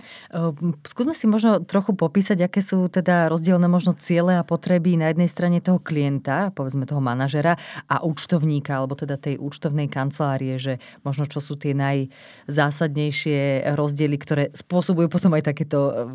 Skúsme 0.86 1.10
si 1.10 1.26
možno 1.26 1.58
trochu 1.66 1.98
popísať, 1.98 2.46
aké 2.46 2.62
sú 2.62 2.86
teda 2.86 3.26
rozdielne 3.26 3.66
možno 3.66 3.98
ciele 3.98 4.38
a 4.38 4.46
potreby 4.46 4.94
na 4.94 5.10
jednej 5.10 5.26
strane 5.26 5.58
toho 5.58 5.82
klienta, 5.82 6.54
povedzme 6.54 6.86
toho 6.86 7.02
manažera 7.02 7.58
a 7.90 8.06
účtovníka, 8.06 8.78
alebo 8.78 8.94
teda 8.94 9.18
tej 9.18 9.42
účtovnej 9.42 9.90
kancelárie, 9.90 10.62
že 10.62 10.78
možno 11.02 11.26
čo 11.26 11.42
sú 11.42 11.58
tie 11.58 11.74
najzásadnejšie 11.74 13.74
rozdiely, 13.74 14.16
ktoré 14.22 14.54
spôsobujú 14.54 15.10
potom 15.10 15.34
aj 15.34 15.50
takéto 15.50 16.06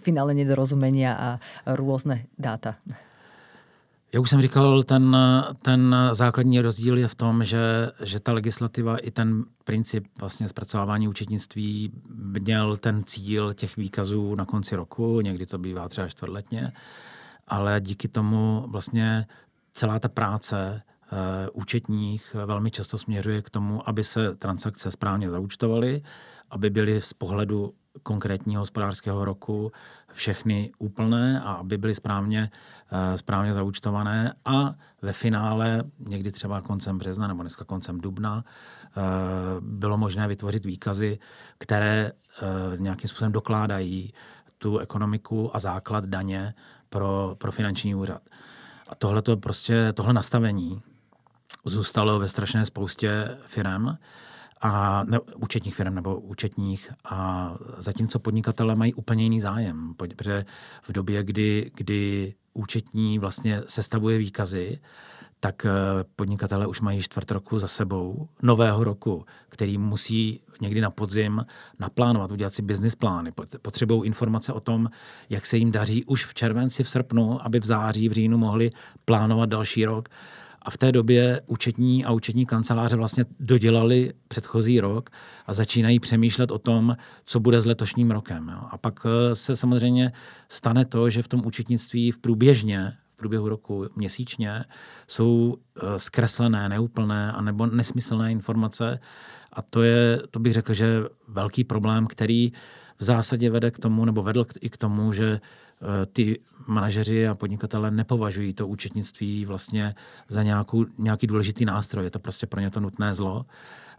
finále 0.00 0.32
nedorozumenia 0.32 1.12
a 1.12 1.28
rôzne 1.76 2.24
dáta. 2.40 2.80
Jak 4.14 4.22
už 4.22 4.30
jsem 4.30 4.42
říkal, 4.42 4.82
ten, 4.82 5.16
ten 5.62 5.96
základní 6.12 6.60
rozdíl 6.60 6.98
je 6.98 7.08
v 7.08 7.14
tom, 7.14 7.44
že, 7.44 7.90
že 8.02 8.20
ta 8.20 8.32
legislativa 8.32 8.96
i 8.96 9.10
ten 9.10 9.44
princip 9.64 10.06
vlastně 10.20 10.48
zpracovávání 10.48 11.08
účetnictví 11.08 11.92
měl 12.40 12.76
ten 12.76 13.04
cíl 13.04 13.54
těch 13.54 13.76
výkazů 13.76 14.34
na 14.34 14.44
konci 14.44 14.76
roku, 14.76 15.20
někdy 15.20 15.46
to 15.46 15.58
bývá 15.58 15.88
třeba 15.88 16.08
čtvrtletně, 16.08 16.72
ale 17.48 17.80
díky 17.80 18.08
tomu 18.08 18.64
vlastně 18.68 19.26
celá 19.72 19.98
ta 19.98 20.08
práce 20.08 20.82
e, 21.12 21.50
účetních 21.50 22.36
velmi 22.46 22.70
často 22.70 22.98
směřuje 22.98 23.42
k 23.42 23.50
tomu, 23.50 23.88
aby 23.88 24.04
se 24.04 24.36
transakce 24.36 24.90
správně 24.90 25.30
zaúčtovaly, 25.30 26.02
aby 26.50 26.70
byly 26.70 27.00
z 27.00 27.12
pohledu 27.12 27.74
konkrétního 28.02 28.62
hospodářského 28.62 29.24
roku 29.24 29.72
všechny 30.12 30.70
úplné 30.78 31.40
a 31.40 31.52
aby 31.52 31.78
byly 31.78 31.94
správně, 31.94 32.50
eh, 32.92 33.18
správně 33.18 33.54
zaúčtované 33.54 34.32
a 34.44 34.74
ve 35.02 35.12
finále, 35.12 35.82
někdy 35.98 36.32
třeba 36.32 36.60
koncem 36.60 36.98
března 36.98 37.28
nebo 37.28 37.42
dneska 37.42 37.64
koncem 37.64 38.00
dubna, 38.00 38.44
eh, 38.44 39.00
bylo 39.60 39.98
možné 39.98 40.28
vytvořit 40.28 40.64
výkazy, 40.64 41.18
které 41.58 42.12
eh, 42.12 42.76
nějakým 42.78 43.08
způsobem 43.08 43.32
dokládají 43.32 44.12
tu 44.58 44.78
ekonomiku 44.78 45.56
a 45.56 45.58
základ 45.58 46.04
daně 46.04 46.54
pro, 46.88 47.36
pro 47.38 47.52
finanční 47.52 47.94
úřad. 47.94 48.22
A 48.88 48.94
tohle 48.94 49.22
prostě, 49.40 49.92
tohle 49.92 50.12
nastavení 50.12 50.82
zůstalo 51.64 52.18
ve 52.18 52.28
strašné 52.28 52.66
spoustě 52.66 53.38
firm 53.46 53.96
a 54.64 55.04
ne, 55.04 55.20
účetních 55.20 55.74
firm 55.74 55.94
nebo 55.94 56.20
účetních 56.20 56.90
a 57.04 57.50
zatímco 57.78 58.18
podnikatele 58.18 58.76
mají 58.76 58.94
úplně 58.94 59.22
jiný 59.22 59.40
zájem, 59.40 59.94
protože 59.96 60.44
v 60.82 60.92
době, 60.92 61.24
kdy, 61.24 61.70
kdy 61.74 62.34
účetní 62.52 63.18
vlastně 63.18 63.62
sestavuje 63.66 64.18
výkazy, 64.18 64.78
tak 65.40 65.66
eh, 65.66 65.70
podnikatele 66.16 66.66
už 66.66 66.80
mají 66.80 67.02
čtvrt 67.02 67.30
roku 67.30 67.58
za 67.58 67.68
sebou, 67.68 68.28
nového 68.42 68.84
roku, 68.84 69.24
který 69.48 69.78
musí 69.78 70.40
někdy 70.60 70.80
na 70.80 70.90
podzim 70.90 71.46
naplánovat, 71.78 72.30
udělat 72.30 72.54
si 72.54 72.62
business 72.62 72.94
plány. 72.94 73.32
Potřebují 73.62 74.06
informace 74.06 74.52
o 74.52 74.60
tom, 74.60 74.88
jak 75.30 75.46
se 75.46 75.56
jim 75.56 75.72
daří 75.72 76.04
už 76.04 76.24
v 76.26 76.34
červenci, 76.34 76.84
v 76.84 76.90
srpnu, 76.90 77.46
aby 77.46 77.60
v 77.60 77.66
září, 77.66 78.08
v 78.08 78.12
říjnu 78.12 78.38
mohli 78.38 78.70
plánovat 79.04 79.48
další 79.48 79.84
rok. 79.84 80.08
A 80.64 80.70
v 80.70 80.78
té 80.78 80.92
době 80.92 81.40
účetní 81.46 82.04
a 82.04 82.12
účetní 82.12 82.46
kanceláře 82.46 82.96
vlastně 82.96 83.24
dodělali 83.40 84.12
předchozí 84.28 84.80
rok 84.80 85.10
a 85.46 85.54
začínají 85.54 86.00
přemýšlet 86.00 86.50
o 86.50 86.58
tom, 86.58 86.96
co 87.24 87.40
bude 87.40 87.60
s 87.60 87.66
letošním 87.66 88.10
rokem. 88.10 88.48
Jo. 88.48 88.60
A 88.70 88.78
pak 88.78 89.06
eh, 89.06 89.34
se 89.34 89.56
samozřejmě 89.56 90.12
stane 90.48 90.84
to, 90.84 91.10
že 91.10 91.22
v 91.22 91.28
tom 91.28 91.46
účetnictví 91.46 92.10
v 92.10 92.18
průběžně 92.18 92.92
v 93.14 93.16
průběhu 93.16 93.48
roku 93.48 93.86
měsíčně 93.96 94.64
jsou 95.08 95.56
eh, 95.76 95.98
zkreslené, 95.98 96.68
neúplné 96.68 97.32
a 97.32 97.42
nebo 97.42 97.66
nesmyslné 97.66 98.32
informace. 98.32 99.00
A 99.52 99.62
to 99.62 99.82
je, 99.82 100.22
to 100.30 100.40
bych 100.40 100.52
řekl, 100.52 100.74
že 100.74 101.02
velký 101.28 101.64
problém, 101.64 102.06
který 102.06 102.52
v 102.98 103.04
zásadě 103.04 103.50
vede 103.50 103.70
k 103.70 103.78
tomu, 103.78 104.04
nebo 104.04 104.22
vedl 104.22 104.46
i 104.60 104.70
k 104.70 104.76
tomu, 104.76 105.12
že 105.12 105.40
ty 106.12 106.40
manažeři 106.66 107.28
a 107.28 107.34
podnikatele 107.34 107.90
nepovažují 107.90 108.54
to 108.54 108.68
účetnictví 108.68 109.44
vlastně 109.44 109.94
za 110.28 110.42
nějakou, 110.42 110.86
nějaký 110.98 111.26
důležitý 111.26 111.64
nástroj. 111.64 112.04
Je 112.04 112.10
to 112.10 112.18
prostě 112.18 112.46
pro 112.46 112.60
ně 112.60 112.70
to 112.70 112.80
nutné 112.80 113.14
zlo. 113.14 113.46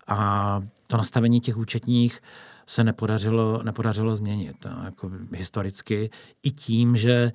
A 0.08 0.62
to 0.88 0.98
nastavení 0.98 1.42
těch 1.42 1.58
účetních 1.58 2.22
se 2.67 2.84
nepodařilo, 2.84 3.63
nepodařilo 3.63 4.15
změnit 4.15 4.65
jako 4.84 5.12
historicky. 5.31 6.10
I 6.43 6.51
tím, 6.51 6.98
že 6.98 7.31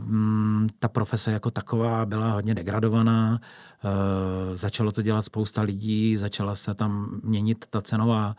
mm, 0.00 0.68
ta 0.78 0.88
profese 0.88 1.32
jako 1.32 1.50
taková 1.50 2.06
byla 2.06 2.32
hodně 2.32 2.54
degradovaná, 2.54 3.40
e, 3.84 4.56
začalo 4.56 4.92
to 4.92 5.02
dělat 5.02 5.24
spousta 5.24 5.62
lidí, 5.62 6.16
začala 6.16 6.54
se 6.54 6.74
tam 6.74 7.20
měnit 7.22 7.64
ta 7.70 7.80
cenová 7.80 8.36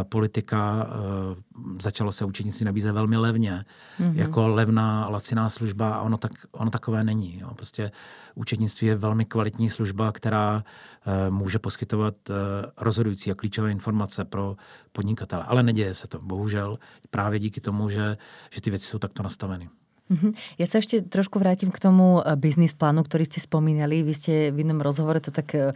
e, 0.00 0.04
politika, 0.04 0.86
e, 0.90 1.82
začalo 1.82 2.12
se 2.12 2.24
účetnictví 2.24 2.66
nabízet 2.66 2.92
velmi 2.92 3.16
levně, 3.16 3.64
mm-hmm. 4.00 4.12
jako 4.14 4.48
levná, 4.48 5.08
laciná 5.08 5.48
služba 5.48 5.94
a 5.94 6.00
ono, 6.02 6.16
tak, 6.16 6.32
ono 6.52 6.70
takové 6.70 7.04
není. 7.04 7.38
Jo. 7.40 7.54
Prostě 7.54 7.90
účetnictví 8.34 8.86
je 8.86 8.96
velmi 8.96 9.24
kvalitní 9.24 9.70
služba, 9.70 10.12
která 10.12 10.64
e, 11.06 11.30
může 11.30 11.58
poskytovat 11.58 12.14
e, 12.30 12.34
rozhodující 12.76 13.30
a 13.30 13.34
klíčové 13.34 13.70
informace 13.70 14.24
pro 14.24 14.56
podnikatele. 14.92 15.44
Ale 15.44 15.62
neděje 15.76 15.94
se 15.94 16.08
to, 16.08 16.18
bohužel, 16.18 16.78
právě 17.10 17.38
díky 17.38 17.60
tomu, 17.60 17.90
že, 17.90 18.16
že 18.50 18.60
ty 18.60 18.70
věci 18.70 18.86
jsou 18.86 18.98
takto 18.98 19.22
nastaveny. 19.22 19.68
Mhm. 20.06 20.38
Ja 20.54 20.70
sa 20.70 20.78
ešte 20.78 21.02
trošku 21.02 21.42
vrátim 21.42 21.74
k 21.74 21.82
tomu 21.82 22.22
eh, 22.22 22.38
biznis 22.38 22.78
plánu, 22.78 23.02
ktorý 23.02 23.26
ste 23.26 23.42
spomínali. 23.42 24.06
Vy 24.06 24.14
ste 24.14 24.34
v 24.54 24.62
inom 24.62 24.78
rozhovore 24.78 25.18
to 25.18 25.34
tak 25.34 25.50
eh, 25.58 25.74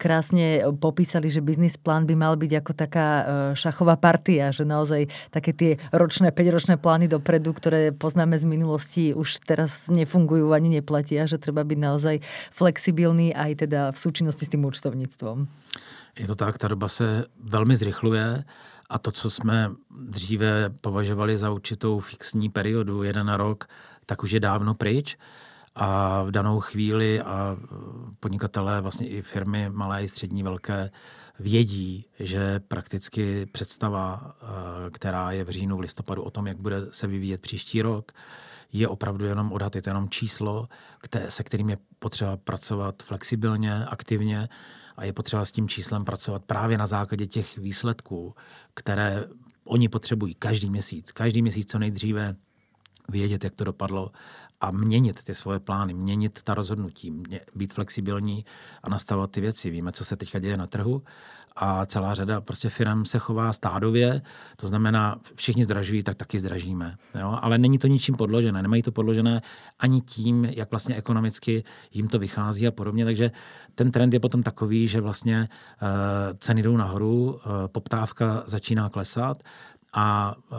krásne 0.00 0.64
popísali, 0.80 1.28
že 1.28 1.44
biznis 1.44 1.76
plán 1.76 2.08
by 2.08 2.16
mal 2.16 2.40
byť 2.40 2.64
ako 2.64 2.72
taká 2.72 3.08
eh, 3.12 3.24
šachová 3.52 4.00
partia, 4.00 4.56
že 4.56 4.64
naozaj 4.64 5.12
také 5.28 5.52
tie 5.52 5.76
ročné, 5.92 6.32
5-ročné 6.32 6.80
plány 6.80 7.12
dopredu, 7.12 7.52
ktoré 7.52 7.92
poznáme 7.92 8.40
z 8.40 8.48
minulosti, 8.48 9.04
už 9.12 9.44
teraz 9.44 9.92
nefungujú 9.92 10.56
ani 10.56 10.80
neplatia, 10.80 11.28
že 11.28 11.36
treba 11.36 11.60
byť 11.60 11.76
naozaj 11.76 12.24
flexibilný 12.48 13.36
aj 13.36 13.68
teda 13.68 13.80
v 13.92 14.00
súčinnosti 14.00 14.48
s 14.48 14.52
tým 14.56 14.64
účtovníctvom. 14.64 15.44
Je 16.16 16.24
to 16.24 16.34
tak, 16.34 16.56
ta 16.56 16.72
doba 16.72 16.88
se 16.88 17.28
velmi 17.36 17.76
zrychluje 17.76 18.44
a 18.88 18.98
to, 18.98 19.12
co 19.12 19.30
jsme 19.30 19.70
dříve 19.90 20.70
považovali 20.80 21.36
za 21.36 21.50
určitou 21.50 22.00
fixní 22.00 22.48
periodu, 22.48 23.02
jeden 23.02 23.28
rok, 23.28 23.68
tak 24.06 24.22
už 24.22 24.30
je 24.30 24.40
dávno 24.40 24.74
pryč. 24.74 25.16
A 25.74 26.22
v 26.22 26.30
danou 26.30 26.60
chvíli 26.60 27.20
a 27.20 27.56
podnikatelé, 28.20 28.80
vlastně 28.80 29.08
i 29.08 29.22
firmy 29.22 29.70
malé 29.70 30.02
i 30.02 30.08
střední 30.08 30.42
velké, 30.42 30.90
vědí, 31.38 32.06
že 32.20 32.60
prakticky 32.60 33.46
představa, 33.46 34.34
eh, 34.42 34.90
která 34.90 35.30
je 35.32 35.44
v 35.44 35.50
říjnu, 35.50 35.76
v 35.76 35.80
listopadu 35.80 36.22
o 36.22 36.30
tom, 36.30 36.46
jak 36.46 36.56
bude 36.56 36.76
se 36.90 37.06
vyvíjet 37.06 37.40
příští 37.40 37.82
rok, 37.82 38.12
je 38.72 38.88
opravdu 38.88 39.26
jenom 39.26 39.52
odhad, 39.52 39.76
je 39.76 39.82
to 39.82 39.90
jenom 39.90 40.08
číslo, 40.08 40.68
se 41.28 41.42
kterým 41.42 41.70
je 41.70 41.78
potřeba 41.98 42.36
pracovat 42.36 43.02
flexibilně, 43.02 43.84
aktivně 43.84 44.48
a 44.98 45.04
je 45.04 45.12
potřeba 45.12 45.44
s 45.44 45.52
tím 45.52 45.68
číslem 45.68 46.04
pracovat 46.04 46.44
právě 46.44 46.78
na 46.78 46.86
základě 46.86 47.26
těch 47.26 47.58
výsledků, 47.58 48.34
které 48.74 49.24
oni 49.64 49.88
potřebují 49.88 50.34
každý 50.34 50.70
měsíc. 50.70 51.12
Každý 51.12 51.42
měsíc 51.42 51.70
co 51.70 51.78
nejdříve 51.78 52.36
vědět, 53.08 53.44
jak 53.44 53.54
to 53.54 53.64
dopadlo 53.64 54.10
a 54.60 54.70
měnit 54.70 55.22
ty 55.22 55.34
svoje 55.34 55.60
plány, 55.60 55.94
měnit 55.94 56.42
ta 56.42 56.54
rozhodnutí, 56.54 57.22
být 57.54 57.72
flexibilní 57.72 58.44
a 58.82 58.90
nastavovat 58.90 59.30
ty 59.30 59.40
věci. 59.40 59.70
Víme, 59.70 59.92
co 59.92 60.04
se 60.04 60.16
teďka 60.16 60.38
děje 60.38 60.56
na 60.56 60.66
trhu 60.66 61.02
a 61.56 61.86
celá 61.86 62.14
řada 62.14 62.40
prostě 62.40 62.68
firm 62.68 63.04
se 63.04 63.18
chová 63.18 63.52
stádově, 63.52 64.22
to 64.56 64.66
znamená, 64.66 65.20
všichni 65.34 65.64
zdražují, 65.64 66.02
tak 66.02 66.16
taky 66.16 66.40
zdražíme. 66.40 66.96
Jo? 67.20 67.38
Ale 67.42 67.58
není 67.58 67.78
to 67.78 67.86
ničím 67.86 68.14
podložené, 68.14 68.62
nemají 68.62 68.82
to 68.82 68.92
podložené 68.92 69.42
ani 69.78 70.00
tím, 70.00 70.44
jak 70.44 70.70
vlastně 70.70 70.96
ekonomicky 70.96 71.64
jim 71.92 72.08
to 72.08 72.18
vychází 72.18 72.66
a 72.66 72.70
podobně. 72.70 73.04
Takže 73.04 73.30
ten 73.74 73.90
trend 73.90 74.14
je 74.14 74.20
potom 74.20 74.42
takový, 74.42 74.88
že 74.88 75.00
vlastně 75.00 75.48
uh, 75.82 75.88
ceny 76.38 76.62
jdou 76.62 76.76
nahoru, 76.76 77.32
uh, 77.32 77.38
poptávka 77.66 78.42
začíná 78.46 78.88
klesat 78.88 79.42
a 79.92 80.36
uh, 80.50 80.58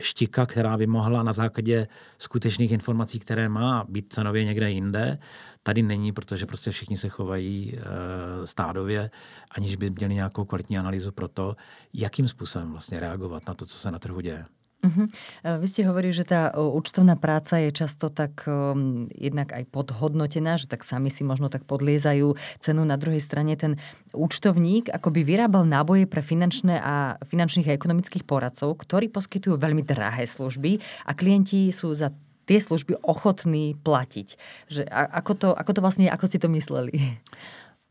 štika, 0.00 0.46
která 0.46 0.76
by 0.76 0.86
mohla 0.86 1.22
na 1.22 1.32
základě 1.32 1.88
skutečných 2.18 2.72
informací, 2.72 3.18
které 3.18 3.48
má, 3.48 3.84
být 3.88 4.12
cenově 4.12 4.44
někde 4.44 4.70
jinde, 4.70 5.18
tady 5.62 5.82
není, 5.82 6.12
protože 6.12 6.46
prostě 6.46 6.70
všichni 6.70 6.96
se 6.96 7.08
chovají 7.08 7.78
e, 7.78 8.46
stádově, 8.46 9.10
aniž 9.50 9.76
by 9.76 9.90
měli 9.90 10.14
nějakou 10.14 10.44
kvalitní 10.44 10.78
analýzu 10.78 11.12
pro 11.12 11.28
to, 11.28 11.56
jakým 11.94 12.28
způsobem 12.28 12.70
vlastně 12.70 13.00
reagovat 13.00 13.48
na 13.48 13.54
to, 13.54 13.66
co 13.66 13.78
se 13.78 13.90
na 13.90 13.98
trhu 13.98 14.20
děje. 14.20 14.44
Uh-huh. 14.84 15.08
Vy 15.42 15.66
ste 15.66 15.88
hovorili, 15.88 16.12
že 16.12 16.28
tá 16.28 16.52
účtovná 16.54 17.16
práca 17.16 17.58
je 17.58 17.72
často 17.74 18.12
tak 18.12 18.44
um, 18.44 19.08
jednak 19.16 19.56
aj 19.56 19.66
podhodnotená, 19.72 20.60
že 20.60 20.68
tak 20.68 20.84
sami 20.84 21.08
si 21.10 21.24
možno 21.24 21.48
tak 21.48 21.64
podliezajú 21.64 22.36
cenu. 22.60 22.82
Na 22.84 23.00
druhej 23.00 23.18
strane 23.18 23.56
ten 23.56 23.80
účtovník 24.12 24.92
akoby 24.92 25.26
vyrábal 25.26 25.66
náboje 25.66 26.04
pre 26.06 26.20
finančné 26.22 26.78
a 26.78 27.16
finančných 27.24 27.72
a 27.72 27.76
ekonomických 27.76 28.28
poradcov, 28.28 28.76
ktorí 28.78 29.10
poskytujú 29.10 29.56
veľmi 29.58 29.82
drahé 29.82 30.28
služby 30.28 30.78
a 31.08 31.10
klienti 31.16 31.72
sú 31.72 31.90
za 31.96 32.12
tie 32.46 32.62
služby 32.62 33.02
ochotní 33.02 33.74
platiť. 33.80 34.28
Že 34.70 34.82
ako 34.92 35.32
to, 35.34 35.48
ako 35.50 35.70
to 35.72 35.80
vlastne, 35.82 36.06
ako 36.06 36.24
ste 36.30 36.38
to 36.38 36.48
mysleli? 36.52 36.94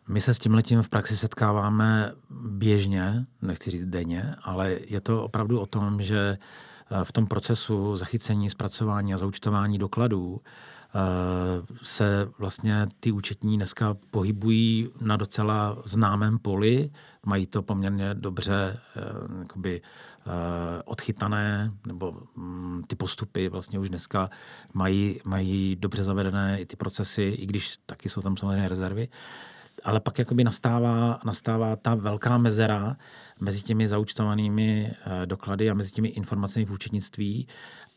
My 0.07 0.21
se 0.21 0.33
s 0.33 0.39
tím 0.39 0.53
letím 0.53 0.81
v 0.81 0.89
praxi 0.89 1.17
setkáváme 1.17 2.11
běžně, 2.29 3.25
nechci 3.41 3.71
říct 3.71 3.85
denně, 3.85 4.35
ale 4.43 4.77
je 4.87 5.01
to 5.01 5.23
opravdu 5.23 5.59
o 5.59 5.65
tom, 5.65 6.01
že 6.01 6.37
eh, 6.37 6.74
v 7.03 7.11
tom 7.11 7.27
procesu 7.27 7.97
zachycení, 7.97 8.49
zpracování 8.49 9.13
a 9.13 9.17
zaučtování 9.17 9.77
dokladů 9.77 10.41
eh, 10.41 10.99
se 11.83 12.27
vlastně 12.37 12.87
ty 12.99 13.11
účetní 13.11 13.55
dneska 13.57 13.97
pohybují 14.11 14.89
na 15.01 15.17
docela 15.17 15.77
známém 15.85 16.39
poli, 16.39 16.89
mají 17.25 17.47
to 17.47 17.61
poměrně 17.61 18.13
dobře 18.13 18.79
eh, 18.95 19.01
jakoby, 19.39 19.81
odchytané, 20.85 21.71
nebo 21.87 22.17
mm, 22.35 22.83
ty 22.87 22.95
postupy 22.95 23.49
vlastně 23.49 23.79
už 23.79 23.89
dneska 23.89 24.29
mají, 24.73 25.21
mají 25.25 25.75
dobře 25.75 26.03
zavedené 26.03 26.61
i 26.61 26.65
ty 26.65 26.75
procesy, 26.75 27.23
i 27.23 27.45
když 27.45 27.77
taky 27.85 28.09
jsou 28.09 28.21
tam 28.21 28.37
samozřejmě 28.37 28.67
rezervy 28.67 29.09
ale 29.85 29.99
pak 29.99 30.19
jakoby 30.19 30.43
nastává, 30.43 31.19
nastává 31.25 31.75
ta 31.75 31.95
velká 31.95 32.37
mezera 32.37 32.97
mezi 33.39 33.61
těmi 33.61 33.87
zaučtovanými 33.87 34.93
eh, 35.05 35.25
doklady 35.25 35.69
a 35.69 35.73
mezi 35.73 35.91
těmi 35.91 36.07
informacemi 36.07 36.65
v 36.65 36.71
účetnictví 36.71 37.47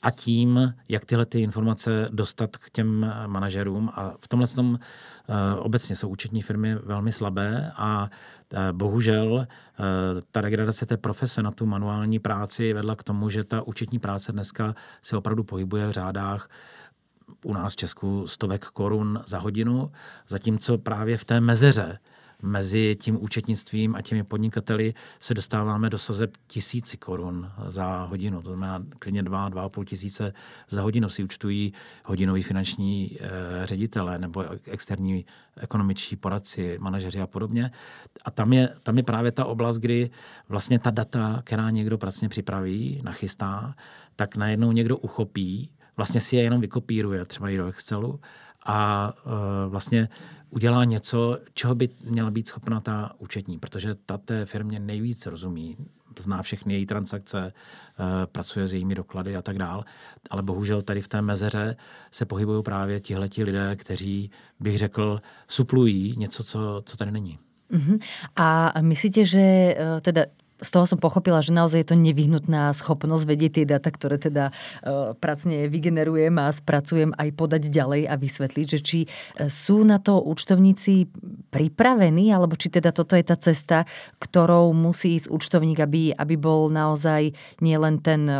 a 0.03 0.11
tím, 0.11 0.75
jak 0.89 1.05
tyhle 1.05 1.27
ty 1.27 1.41
informace 1.41 2.09
dostat 2.11 2.57
k 2.57 2.71
těm 2.71 3.05
eh, 3.05 3.29
manažerům. 3.29 3.91
A 3.95 4.15
v 4.21 4.29
tomhle 4.29 4.49
tom 4.49 4.79
eh, 4.79 5.59
obecně 5.59 5.97
jsou 5.97 6.09
účetní 6.09 6.43
firmy 6.43 6.75
velmi 6.75 7.13
slabé 7.13 7.73
a 7.77 8.11
bohužel 8.73 9.47
ta 10.33 10.41
degradace 10.41 10.87
té 10.87 10.97
profese 10.97 11.43
na 11.43 11.51
tu 11.51 11.67
manuální 11.67 12.19
práci 12.19 12.73
vedla 12.73 12.97
k 12.97 13.03
tomu, 13.03 13.31
že 13.31 13.45
ta 13.45 13.63
účetní 13.63 13.99
práce 13.99 14.33
dneska 14.33 14.75
se 15.03 15.17
opravdu 15.17 15.45
pohybuje 15.45 15.87
v 15.87 15.91
řádách 15.91 16.49
u 17.45 17.53
nás 17.53 17.73
v 17.73 17.77
Česku 17.77 18.27
stovek 18.27 18.65
korun 18.65 19.21
za 19.27 19.39
hodinu, 19.39 19.93
zatímco 20.29 20.79
právě 20.79 21.17
v 21.17 21.25
té 21.25 21.41
mezeře 21.41 21.99
mezi 22.43 22.97
tím 23.01 23.23
účetnictvím 23.23 23.95
a 23.95 24.03
těmi 24.03 24.25
podnikateli 24.25 24.95
se 25.21 25.35
dostáváme 25.35 25.91
do 25.91 25.99
sazeb 25.99 26.37
tisíci 26.47 26.97
korun 26.97 27.51
za 27.69 28.03
hodinu. 28.03 28.43
To 28.43 28.49
znamená 28.49 28.85
klidně 28.99 29.23
dva, 29.23 29.49
dva 29.49 29.63
a 29.63 29.69
půl 29.69 29.85
tisíce 29.85 30.33
za 30.69 30.83
hodinu 30.83 31.09
si 31.09 31.25
účtují 31.25 31.73
hodinoví 32.05 32.43
finanční 32.43 33.19
e, 33.21 33.67
ředitele 33.67 34.19
nebo 34.19 34.45
externí 34.65 35.25
ekonomičtí 35.57 36.17
poradci, 36.17 36.79
manažeři 36.81 37.21
a 37.21 37.27
podobně. 37.27 37.71
A 38.25 38.31
tam 38.31 38.53
je, 38.53 38.69
tam 38.83 38.97
je 38.97 39.03
právě 39.03 39.33
ta 39.33 39.45
oblast, 39.45 39.79
kdy 39.79 40.11
vlastně 40.49 40.79
ta 40.79 40.91
data, 40.91 41.43
která 41.45 41.71
někdo 41.71 41.99
pracně 41.99 42.29
připraví, 42.29 43.01
nachystá, 43.05 43.75
tak 44.17 44.37
najednou 44.37 44.73
někdo 44.73 44.97
uchopí 44.97 45.71
vlastně 45.99 46.21
si 46.21 46.37
je 46.37 46.43
jenom 46.43 46.61
vykopíruje 46.61 47.25
třeba 47.25 47.51
i 47.51 47.57
do 47.57 47.67
Excelu 47.67 48.21
a 48.67 49.13
uh, 49.27 49.33
vlastně 49.71 50.09
udělá 50.51 50.85
něco, 50.85 51.39
čeho 51.55 51.75
by 51.75 51.89
měla 52.05 52.31
být 52.31 52.49
schopna 52.49 52.81
ta 52.81 53.13
účetní, 53.19 53.59
protože 53.59 53.95
ta 53.95 54.19
té 54.19 54.47
firmě 54.47 54.81
nejvíc 54.81 55.27
rozumí, 55.27 55.77
zná 56.19 56.43
všechny 56.43 56.75
její 56.75 56.87
transakce, 56.87 57.53
uh, 57.53 58.07
pracuje 58.27 58.69
s 58.69 58.73
jejími 58.73 58.95
doklady 58.95 59.37
a 59.37 59.43
tak 59.43 59.59
dál. 59.59 59.85
Ale 60.31 60.43
bohužel 60.43 60.83
tady 60.83 61.03
v 61.03 61.09
té 61.09 61.23
mezeře 61.23 61.77
se 62.11 62.25
pohybují 62.25 62.63
právě 62.63 63.01
tihleti 63.01 63.45
lidé, 63.45 63.77
kteří, 63.77 64.31
bych 64.61 64.79
řekl, 64.79 65.21
suplují 65.49 66.15
něco, 66.17 66.45
co, 66.45 66.83
co 66.87 66.97
tady 66.97 67.11
není. 67.11 67.39
Uh-huh. 67.73 68.01
A 68.37 68.73
myslíte, 68.81 69.25
že 69.25 69.39
e, 69.39 70.01
teda 70.01 70.23
z 70.59 70.69
toho 70.75 70.85
som 70.91 70.99
pochopila, 70.99 71.39
že 71.39 71.55
naozaj 71.55 71.87
je 71.87 71.89
to 71.95 71.97
nevyhnutná 71.97 72.75
schopnosť 72.75 73.25
vedieť 73.25 73.53
tie 73.63 73.67
data, 73.67 73.89
ktoré 73.95 74.19
teda 74.19 74.51
uh, 74.51 75.15
pracne 75.15 75.71
vygenerujem 75.71 76.35
a 76.39 76.51
spracujem 76.51 77.15
aj 77.15 77.29
podať 77.39 77.63
ďalej 77.71 78.11
a 78.11 78.15
vysvetliť, 78.19 78.67
že 78.67 78.81
či 78.83 78.99
e, 79.05 79.09
sú 79.47 79.87
na 79.87 80.03
to 80.03 80.19
účtovníci 80.19 81.07
pripravení, 81.55 82.35
alebo 82.35 82.59
či 82.59 82.73
teda 82.73 82.91
toto 82.91 83.15
je 83.15 83.25
tá 83.25 83.37
cesta, 83.39 83.87
ktorou 84.19 84.75
musí 84.75 85.15
ísť 85.15 85.31
účtovník, 85.31 85.79
aby, 85.79 86.11
aby 86.15 86.35
bol 86.35 86.67
naozaj 86.73 87.33
nielen 87.63 88.03
ten 88.03 88.27
e, 88.27 88.37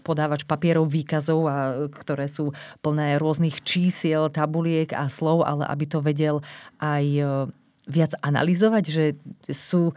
podávač 0.00 0.48
papierov, 0.48 0.88
výkazov, 0.88 1.40
a, 1.46 1.86
ktoré 1.92 2.26
sú 2.32 2.56
plné 2.80 3.20
rôznych 3.20 3.60
čísiel, 3.60 4.32
tabuliek 4.32 4.88
a 4.96 5.12
slov, 5.12 5.44
ale 5.44 5.68
aby 5.68 5.84
to 5.84 5.98
vedel 6.00 6.40
aj 6.80 7.04
viac 7.86 8.12
analyzovať, 8.22 8.84
že 8.86 9.04
sú 9.50 9.92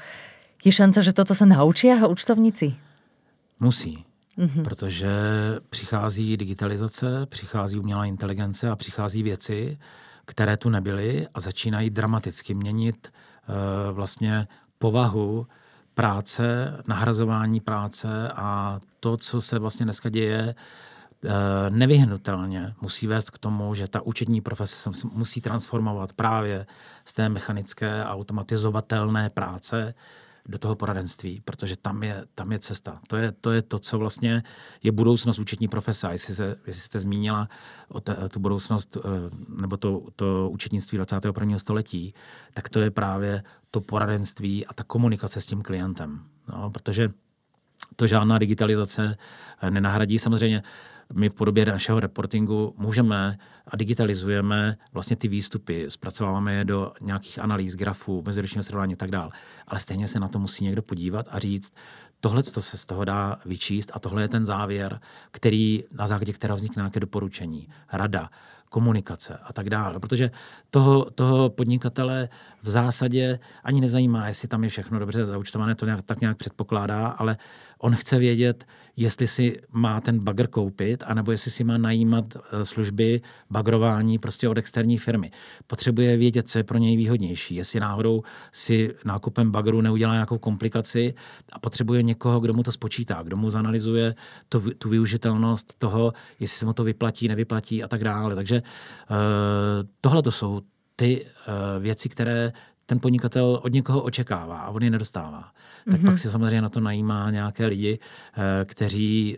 je 0.65 0.71
šance, 0.71 1.03
že 1.03 1.13
toto 1.13 1.35
se 1.35 1.45
naučí 1.45 1.87
účtovníci? 2.07 2.75
Musí. 3.59 4.05
Mm-hmm. 4.37 4.63
Protože 4.63 5.09
přichází 5.69 6.37
digitalizace, 6.37 7.25
přichází 7.25 7.79
umělá 7.79 8.05
inteligence 8.05 8.69
a 8.69 8.75
přichází 8.75 9.23
věci, 9.23 9.77
které 10.25 10.57
tu 10.57 10.69
nebyly 10.69 11.27
a 11.33 11.39
začínají 11.39 11.89
dramaticky 11.89 12.53
měnit 12.53 13.07
uh, 13.07 13.95
vlastně 13.95 14.47
povahu 14.79 15.47
práce, 15.93 16.73
nahrazování 16.87 17.59
práce 17.59 18.31
a 18.35 18.79
to, 18.99 19.17
co 19.17 19.41
se 19.41 19.59
vlastně 19.59 19.83
dneska 19.83 20.09
děje, 20.09 20.55
uh, 21.23 21.31
nevyhnutelně 21.69 22.73
musí 22.81 23.07
vést 23.07 23.29
k 23.29 23.37
tomu, 23.37 23.75
že 23.75 23.87
ta 23.87 24.01
účetní 24.01 24.41
profese 24.41 24.93
se 24.93 25.07
musí 25.11 25.41
transformovat 25.41 26.13
právě 26.13 26.65
z 27.05 27.13
té 27.13 27.29
mechanické 27.29 28.05
automatizovatelné 28.05 29.29
práce 29.29 29.93
do 30.45 30.57
toho 30.57 30.75
poradenství, 30.75 31.41
protože 31.45 31.75
tam 31.75 32.03
je, 32.03 32.25
tam 32.35 32.51
je 32.51 32.59
cesta. 32.59 32.99
To 33.07 33.17
je, 33.17 33.31
to 33.31 33.51
je 33.51 33.61
to, 33.61 33.79
co 33.79 33.97
vlastně 33.97 34.43
je 34.83 34.91
budoucnost 34.91 35.39
účetní 35.39 35.67
profese. 35.67 36.07
Jestli, 36.11 36.35
se, 36.35 36.55
jestli 36.67 36.81
jste 36.81 36.99
zmínila 36.99 37.49
o 37.87 38.01
te, 38.01 38.29
tu 38.29 38.39
budoucnost 38.39 38.97
eh, 38.97 39.09
nebo 39.61 39.77
to, 39.77 40.03
to 40.15 40.49
účetnictví 40.49 40.97
21. 40.97 41.59
století, 41.59 42.13
tak 42.53 42.69
to 42.69 42.79
je 42.79 42.91
právě 42.91 43.43
to 43.71 43.81
poradenství 43.81 44.65
a 44.65 44.73
ta 44.73 44.83
komunikace 44.83 45.41
s 45.41 45.45
tím 45.45 45.61
klientem. 45.61 46.23
No, 46.49 46.71
protože 46.71 47.09
to 47.95 48.07
žádná 48.07 48.37
digitalizace 48.37 49.17
eh, 49.61 49.71
nenahradí. 49.71 50.19
Samozřejmě 50.19 50.63
my 51.13 51.29
v 51.29 51.33
podobě 51.33 51.65
našeho 51.65 51.99
reportingu 51.99 52.73
můžeme 52.77 53.37
a 53.67 53.75
digitalizujeme 53.75 54.77
vlastně 54.93 55.15
ty 55.15 55.27
výstupy, 55.27 55.85
zpracováváme 55.89 56.53
je 56.53 56.65
do 56.65 56.93
nějakých 57.01 57.39
analýz, 57.39 57.75
grafů, 57.75 58.23
meziročního 58.25 58.63
srovnání 58.63 58.93
a 58.93 58.97
tak 58.97 59.11
dále. 59.11 59.31
Ale 59.67 59.79
stejně 59.79 60.07
se 60.07 60.19
na 60.19 60.27
to 60.27 60.39
musí 60.39 60.63
někdo 60.63 60.81
podívat 60.81 61.25
a 61.29 61.39
říct, 61.39 61.73
tohle 62.19 62.43
se 62.43 62.77
z 62.77 62.85
toho 62.85 63.05
dá 63.05 63.39
vyčíst 63.45 63.91
a 63.93 63.99
tohle 63.99 64.21
je 64.21 64.27
ten 64.27 64.45
závěr, 64.45 64.99
který, 65.31 65.83
na 65.91 66.07
základě 66.07 66.33
kterého 66.33 66.57
vznikne 66.57 66.81
nějaké 66.81 66.99
doporučení, 66.99 67.67
rada, 67.93 68.29
komunikace 68.69 69.37
a 69.43 69.53
tak 69.53 69.69
dále. 69.69 69.99
Protože 69.99 70.31
toho, 70.69 71.09
toho 71.11 71.49
podnikatele 71.49 72.29
v 72.63 72.69
zásadě 72.69 73.39
ani 73.63 73.81
nezajímá, 73.81 74.27
jestli 74.27 74.47
tam 74.47 74.63
je 74.63 74.69
všechno 74.69 74.99
dobře 74.99 75.25
zaučtované, 75.25 75.75
to 75.75 75.85
nějak, 75.85 76.05
tak 76.05 76.21
nějak 76.21 76.37
předpokládá, 76.37 77.07
ale 77.07 77.37
on 77.85 77.95
chce 77.95 78.19
vědět, 78.19 78.65
jestli 78.95 79.27
si 79.27 79.59
má 79.71 80.01
ten 80.01 80.19
bagr 80.19 80.47
koupit, 80.47 81.03
anebo 81.07 81.31
jestli 81.31 81.51
si 81.51 81.63
má 81.63 81.77
najímat 81.77 82.25
eh, 82.35 82.65
služby 82.65 83.21
bagrování 83.49 84.19
prostě 84.19 84.49
od 84.49 84.57
externí 84.57 84.97
firmy. 84.97 85.31
Potřebuje 85.67 86.17
vědět, 86.17 86.49
co 86.49 86.57
je 86.57 86.63
pro 86.63 86.77
něj 86.77 86.97
výhodnější. 86.97 87.55
Jestli 87.55 87.79
náhodou 87.79 88.23
si 88.51 88.95
nákupem 89.05 89.51
bagru 89.51 89.81
neudělá 89.81 90.13
nějakou 90.13 90.37
komplikaci 90.37 91.13
a 91.51 91.59
potřebuje 91.59 92.03
někoho, 92.03 92.39
kdo 92.39 92.53
mu 92.53 92.63
to 92.63 92.71
spočítá, 92.71 93.21
kdo 93.23 93.37
mu 93.37 93.49
zanalizuje 93.49 94.15
to, 94.49 94.61
tu 94.77 94.89
využitelnost 94.89 95.79
toho, 95.79 96.13
jestli 96.39 96.57
se 96.57 96.65
mu 96.65 96.73
to 96.73 96.83
vyplatí, 96.83 97.27
nevyplatí 97.27 97.83
a 97.83 97.87
tak 97.87 98.03
dále. 98.03 98.35
Takže 98.35 98.61
uh, 98.61 99.17
tohle 100.01 100.21
to 100.21 100.31
jsou 100.31 100.61
ty 100.95 101.25
uh, 101.25 101.83
věci, 101.83 102.09
které 102.09 102.51
ten 102.85 102.99
podnikatel 102.99 103.59
od 103.63 103.73
někoho 103.73 104.01
očekává 104.01 104.59
a 104.59 104.69
on 104.69 104.83
je 104.83 104.89
nedostává. 104.89 105.51
Tak 105.91 106.01
mm-hmm. 106.01 106.05
pak 106.05 106.19
si 106.19 106.29
samozřejmě 106.29 106.61
na 106.61 106.69
to 106.69 106.79
najímá 106.79 107.31
nějaké 107.31 107.65
lidi, 107.65 107.99
eh, 108.37 108.65
kteří 108.65 109.37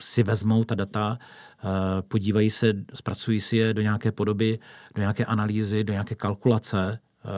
si 0.00 0.22
vezmou 0.22 0.64
ta 0.64 0.74
data, 0.74 1.18
eh, 1.18 1.66
podívají 2.02 2.50
se, 2.50 2.72
zpracují 2.94 3.40
si 3.40 3.56
je 3.56 3.74
do 3.74 3.82
nějaké 3.82 4.12
podoby, 4.12 4.58
do 4.94 5.00
nějaké 5.00 5.24
analýzy, 5.24 5.84
do 5.84 5.92
nějaké 5.92 6.14
kalkulace 6.14 6.98
eh, 7.24 7.28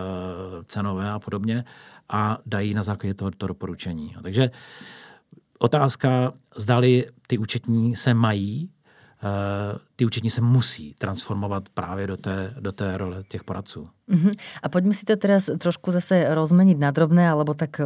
cenové 0.66 1.10
a 1.10 1.18
podobně 1.18 1.64
a 2.08 2.38
dají 2.46 2.74
na 2.74 2.82
základě 2.82 3.14
toho 3.14 3.30
to 3.30 3.46
doporučení. 3.46 4.14
Takže 4.22 4.50
otázka, 5.58 6.32
zdali 6.56 7.06
ty 7.26 7.38
účetní 7.38 7.96
se 7.96 8.14
mají, 8.14 8.70
ty 9.96 10.04
účetní 10.04 10.30
se 10.30 10.40
musí 10.40 10.94
transformovat 10.94 11.68
právě 11.68 12.06
do 12.06 12.16
té, 12.16 12.54
do 12.60 12.72
té 12.72 12.96
role 12.96 13.24
těch 13.28 13.44
poradců. 13.44 13.88
Uh-huh. 14.04 14.36
A 14.60 14.66
poďme 14.68 14.92
si 14.92 15.08
to 15.08 15.16
teraz 15.16 15.48
trošku 15.48 15.88
zase 15.88 16.28
rozmeniť 16.28 16.76
na 16.76 16.92
drobné, 16.92 17.24
alebo 17.24 17.56
tak 17.56 17.80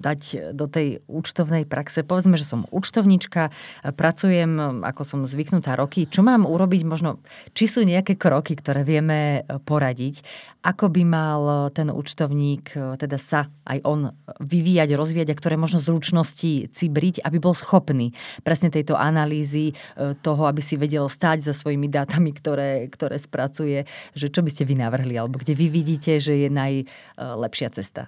dať 0.00 0.52
do 0.56 0.64
tej 0.64 1.04
účtovnej 1.04 1.68
praxe. 1.68 2.00
Povedzme, 2.08 2.40
že 2.40 2.48
som 2.48 2.64
účtovníčka, 2.72 3.52
pracujem, 3.84 4.80
ako 4.80 5.02
som 5.04 5.20
zvyknutá 5.28 5.76
roky. 5.76 6.08
Čo 6.08 6.24
mám 6.24 6.48
urobiť? 6.48 6.88
Možno, 6.88 7.20
či 7.52 7.68
sú 7.68 7.84
nejaké 7.84 8.16
kroky, 8.16 8.56
ktoré 8.56 8.80
vieme 8.80 9.44
poradiť? 9.68 10.24
Ako 10.64 10.88
by 10.88 11.02
mal 11.04 11.70
ten 11.76 11.92
účtovník, 11.92 12.72
teda 12.74 13.20
sa 13.20 13.52
aj 13.68 13.78
on 13.84 14.10
vyvíjať, 14.40 14.96
rozvíjať 14.96 15.28
a 15.30 15.38
ktoré 15.38 15.54
možno 15.60 15.84
zručnosti 15.84 16.72
cibriť, 16.72 17.22
aby 17.22 17.38
bol 17.38 17.52
schopný 17.52 18.16
presne 18.40 18.72
tejto 18.72 18.96
analýzy 18.96 19.76
toho, 20.24 20.48
aby 20.48 20.64
si 20.64 20.80
vedel 20.80 21.06
stáť 21.06 21.44
za 21.44 21.52
svojimi 21.52 21.92
dátami, 21.92 22.32
ktoré, 22.32 22.88
ktoré 22.88 23.20
spracuje. 23.20 23.84
Že 24.16 24.26
čo 24.32 24.40
by 24.40 24.50
ste 24.50 24.64
vy 24.64 24.74
navrhli, 24.80 25.14
alebo 25.14 25.38
kde 25.38 25.54
vy 25.58 25.68
vidíte, 25.68 26.20
že 26.22 26.38
je 26.38 26.50
najlepšia 26.50 27.70
cesta? 27.70 28.06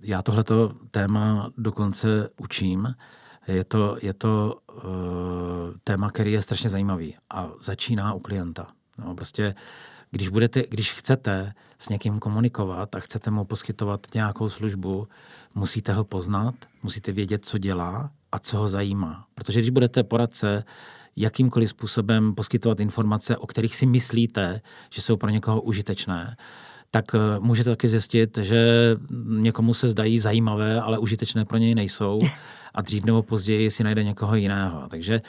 Já 0.00 0.22
tohleto 0.22 0.72
téma 0.90 1.50
dokonce 1.56 2.28
učím. 2.36 2.94
Je 3.48 3.64
to, 3.64 3.96
je 4.02 4.12
to 4.12 4.56
uh, 4.68 4.82
téma, 5.84 6.10
který 6.10 6.32
je 6.32 6.42
strašně 6.42 6.68
zajímavý 6.68 7.16
a 7.30 7.48
začíná 7.62 8.14
u 8.14 8.20
klienta. 8.20 8.66
No, 8.98 9.14
prostě 9.14 9.54
když, 10.10 10.28
budete, 10.28 10.64
když 10.68 10.92
chcete 10.92 11.52
s 11.78 11.88
někým 11.88 12.18
komunikovat 12.18 12.94
a 12.94 13.00
chcete 13.00 13.30
mu 13.30 13.44
poskytovat 13.44 14.00
nějakou 14.14 14.48
službu, 14.48 15.08
musíte 15.54 15.92
ho 15.92 16.04
poznat, 16.04 16.54
musíte 16.82 17.12
vědět, 17.12 17.44
co 17.44 17.58
dělá 17.58 18.10
a 18.32 18.38
co 18.38 18.58
ho 18.58 18.68
zajímá. 18.68 19.24
Protože 19.34 19.60
když 19.60 19.70
budete 19.70 20.02
poradce, 20.04 20.64
jakýmkoliv 21.16 21.70
způsobem 21.70 22.34
poskytovat 22.34 22.80
informace, 22.80 23.36
o 23.36 23.46
kterých 23.46 23.76
si 23.76 23.86
myslíte, 23.86 24.60
že 24.90 25.02
jsou 25.02 25.16
pro 25.16 25.30
někoho 25.30 25.60
užitečné, 25.60 26.36
tak 26.90 27.04
eh, 27.14 27.18
můžete 27.40 27.70
taky 27.70 27.88
zjistit, 27.88 28.38
že 28.38 28.66
někomu 29.26 29.74
se 29.74 29.88
zdají 29.88 30.18
zajímavé, 30.18 30.80
ale 30.80 30.98
užitečné 30.98 31.44
pro 31.44 31.58
něj 31.58 31.74
nejsou 31.74 32.20
a 32.74 32.82
dřív 32.82 33.04
nebo 33.04 33.22
později 33.22 33.70
si 33.70 33.84
najde 33.84 34.04
někoho 34.04 34.34
jiného. 34.34 34.88
Takže 34.88 35.20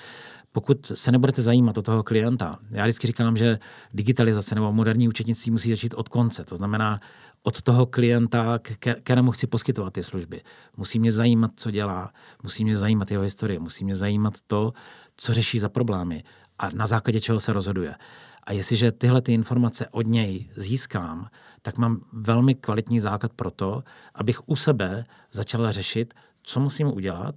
pokud 0.52 0.92
se 0.96 1.12
nebudete 1.12 1.42
zajímat 1.42 1.78
o 1.78 1.82
toho 1.82 2.04
klienta, 2.04 2.60
já 2.72 2.84
vždycky 2.84 3.08
říkám, 3.08 3.38
že 3.38 3.60
digitalizace 3.94 4.56
nebo 4.56 4.74
moderní 4.74 5.08
účetnictví 5.08 5.52
musí 5.52 5.70
začít 5.70 5.94
od 5.94 6.10
konce. 6.10 6.46
To 6.46 6.56
znamená 6.56 7.00
od 7.44 7.62
toho 7.62 7.86
klienta, 7.86 8.60
kterému 9.04 9.32
chci 9.32 9.48
poskytovat 9.48 9.94
ty 9.94 10.04
služby. 10.04 10.42
Musí 10.78 11.00
mě 11.00 11.12
zajímat, 11.12 11.52
co 11.56 11.72
dělá, 11.72 12.12
musí 12.44 12.64
mě 12.64 12.78
zajímat 12.78 13.12
jeho 13.12 13.24
historie, 13.24 13.60
musí 13.60 13.86
mě 13.86 13.96
zajímat 13.96 14.34
to, 14.48 14.74
co 15.22 15.34
řeší 15.34 15.60
za 15.60 15.70
problémy 15.70 16.24
a 16.60 16.70
na 16.74 16.88
základě 16.88 17.22
čeho 17.22 17.40
se 17.40 17.54
rozhoduje. 17.54 17.96
A 18.44 18.52
jestliže 18.52 18.92
tyhle 18.92 19.22
ty 19.22 19.34
informace 19.34 19.88
od 19.92 20.08
něj 20.08 20.50
získám, 20.56 21.30
tak 21.62 21.78
mám 21.78 22.02
velmi 22.14 22.56
kvalitní 22.56 23.00
základ 23.00 23.34
pro 23.34 23.52
to, 23.52 23.84
abych 24.16 24.50
u 24.50 24.56
sebe 24.56 25.06
začala 25.32 25.72
řešit, 25.72 26.14
co 26.44 26.60
musím 26.60 26.88
udělat, 26.88 27.36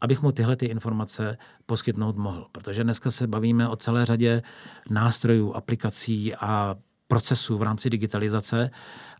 abych 0.00 0.22
mu 0.22 0.32
tyhle 0.32 0.56
ty 0.56 0.66
informace 0.66 1.38
poskytnout 1.66 2.16
mohl. 2.16 2.46
Protože 2.52 2.84
dneska 2.84 3.10
se 3.10 3.26
bavíme 3.26 3.68
o 3.68 3.76
celé 3.76 4.06
řadě 4.06 4.42
nástrojů, 4.90 5.52
aplikací 5.52 6.34
a 6.34 6.76
procesů 7.08 7.58
v 7.58 7.62
rámci 7.62 7.90
digitalizace 7.90 8.70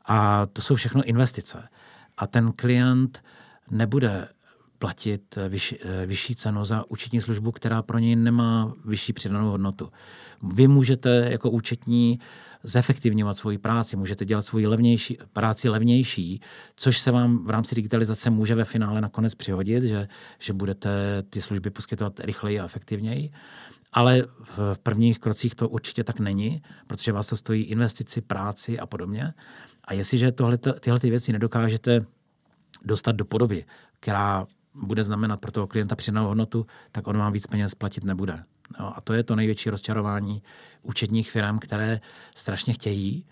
a 0.05 0.47
to 0.47 0.63
jsou 0.63 0.75
všechno 0.75 1.03
investice. 1.03 1.69
A 2.17 2.27
ten 2.27 2.53
klient 2.53 3.23
nebude 3.71 4.29
platit 4.79 5.39
vyšší, 5.49 5.79
vyšší 6.07 6.37
cenu 6.37 6.65
za 6.65 6.85
účetní 6.89 7.21
službu, 7.21 7.53
která 7.53 7.83
pro 7.83 7.99
něj 7.99 8.17
nemá 8.17 8.73
vyšší 8.85 9.13
přidanou 9.13 9.51
hodnotu. 9.51 9.91
Vy 10.55 10.69
můžete 10.69 11.29
jako 11.31 11.51
účetní 11.51 12.19
zefektivňovat 12.63 13.37
svoji 13.37 13.59
práci, 13.59 13.97
můžete 13.97 14.25
dělat 14.25 14.43
svoji 14.43 14.67
levnější, 14.67 15.19
práci 15.33 15.69
levnější, 15.69 16.41
což 16.77 16.99
se 16.99 17.11
vám 17.11 17.45
v 17.45 17.51
rámci 17.51 17.75
digitalizace 17.75 18.31
může 18.31 18.55
ve 18.55 18.65
finále 18.65 19.01
nakonec 19.01 19.35
přihodit, 19.35 19.85
že, 19.85 20.09
že 20.39 20.53
budete 20.53 21.23
ty 21.31 21.41
služby 21.41 21.71
poskytovat 21.71 22.21
rychleji 22.21 22.61
a 22.61 22.65
efektivněji. 22.65 23.31
Ale 23.93 24.23
v 24.43 24.79
prvních 24.83 25.19
krocích 25.19 25.55
to 25.55 25.69
určitě 25.69 26.05
tak 26.05 26.21
není, 26.21 26.63
protože 26.87 27.13
vás 27.13 27.27
to 27.29 27.37
stojí 27.37 27.63
investici, 27.63 28.21
práci 28.21 28.79
a 28.79 28.87
podobně. 28.87 29.35
A 29.85 29.95
jestliže 29.95 30.33
tohle, 30.33 30.59
tyhle 30.81 31.01
ty 31.01 31.11
věci 31.11 31.33
nedokážete 31.33 32.07
dostat 32.85 33.13
do 33.13 33.25
podoby, 33.25 33.65
která 34.01 34.47
bude 34.83 35.05
znamenat 35.05 35.41
pro 35.41 35.53
toho 35.53 35.67
klienta 35.67 35.97
přidanou 35.97 36.27
hodnotu, 36.27 36.67
tak 36.93 37.07
on 37.07 37.19
vám 37.19 37.33
víc 37.33 37.47
peněz 37.47 37.75
platit 37.75 38.05
nebude. 38.05 38.45
No, 38.81 38.97
a 38.97 39.01
to 39.01 39.13
je 39.13 39.23
to 39.23 39.37
největší 39.37 39.71
rozčarování 39.71 40.43
účetních 40.83 41.31
firm, 41.31 41.59
které 41.59 42.01
strašně 42.35 42.73
chtějí 42.73 43.25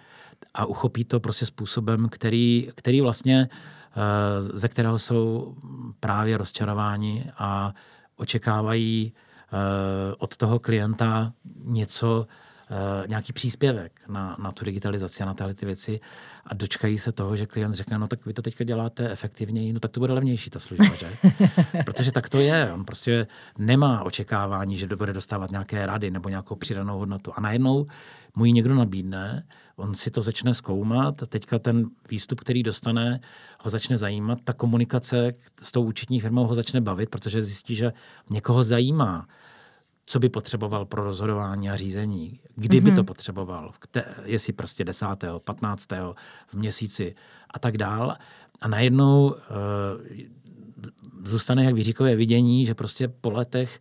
a 0.54 0.66
uchopí 0.66 1.04
to 1.04 1.20
prostě 1.20 1.46
způsobem, 1.46 2.08
který, 2.08 2.68
který 2.74 3.00
vlastně, 3.00 3.48
eh, 3.50 4.42
ze 4.42 4.68
kterého 4.68 4.98
jsou 4.98 5.56
právě 6.00 6.36
rozčarováni 6.36 7.30
a 7.38 7.74
očekávají 8.16 9.12
eh, 9.12 10.14
od 10.18 10.36
toho 10.36 10.58
klienta 10.58 11.32
něco, 11.64 12.26
nějaký 13.06 13.32
příspěvek 13.32 14.00
na, 14.08 14.36
na 14.42 14.52
tu 14.52 14.64
digitalizaci 14.64 15.22
a 15.22 15.26
na 15.26 15.34
tyhle 15.34 15.54
ty 15.54 15.66
věci 15.66 16.00
a 16.46 16.54
dočkají 16.54 16.98
se 16.98 17.12
toho, 17.12 17.36
že 17.36 17.46
klient 17.46 17.74
řekne, 17.74 17.98
no 17.98 18.08
tak 18.08 18.26
vy 18.26 18.32
to 18.32 18.42
teďka 18.42 18.64
děláte 18.64 19.10
efektivněji, 19.10 19.72
no 19.72 19.80
tak 19.80 19.90
to 19.90 20.00
bude 20.00 20.12
levnější 20.12 20.50
ta 20.50 20.58
služba, 20.58 20.94
že? 20.94 21.12
Protože 21.84 22.12
tak 22.12 22.28
to 22.28 22.38
je. 22.38 22.72
On 22.72 22.84
prostě 22.84 23.26
nemá 23.58 24.02
očekávání, 24.02 24.78
že 24.78 24.86
bude 24.96 25.12
dostávat 25.12 25.50
nějaké 25.50 25.86
rady 25.86 26.10
nebo 26.10 26.28
nějakou 26.28 26.54
přidanou 26.56 26.98
hodnotu. 26.98 27.32
A 27.36 27.40
najednou 27.40 27.86
mu 28.34 28.44
ji 28.44 28.52
někdo 28.52 28.74
nabídne, 28.74 29.46
on 29.76 29.94
si 29.94 30.10
to 30.10 30.22
začne 30.22 30.54
zkoumat, 30.54 31.14
teďka 31.28 31.58
ten 31.58 31.86
výstup, 32.10 32.40
který 32.40 32.62
dostane, 32.62 33.20
ho 33.60 33.70
začne 33.70 33.96
zajímat, 33.96 34.38
ta 34.44 34.52
komunikace 34.52 35.32
s 35.62 35.72
tou 35.72 35.82
účetní 35.82 36.20
firmou 36.20 36.46
ho 36.46 36.54
začne 36.54 36.80
bavit, 36.80 37.10
protože 37.10 37.42
zjistí, 37.42 37.74
že 37.74 37.92
někoho 38.30 38.64
zajímá 38.64 39.26
co 40.06 40.18
by 40.18 40.28
potřeboval 40.28 40.84
pro 40.84 41.04
rozhodování 41.04 41.70
a 41.70 41.76
řízení, 41.76 42.40
kdy 42.54 42.80
by 42.80 42.90
mm-hmm. 42.90 42.96
to 42.96 43.04
potřeboval, 43.04 43.72
kte, 43.78 44.04
jestli 44.24 44.52
prostě 44.52 44.84
10., 44.84 45.06
15. 45.44 45.88
v 46.46 46.54
měsíci 46.54 47.14
a 47.50 47.58
tak 47.58 47.78
dál. 47.78 48.16
A 48.60 48.68
najednou 48.68 49.26
uh, 49.26 49.34
zůstane 51.24 51.64
jak 51.64 51.74
výříkové 51.74 52.16
vidění, 52.16 52.66
že 52.66 52.74
prostě 52.74 53.08
po 53.08 53.30
letech 53.30 53.80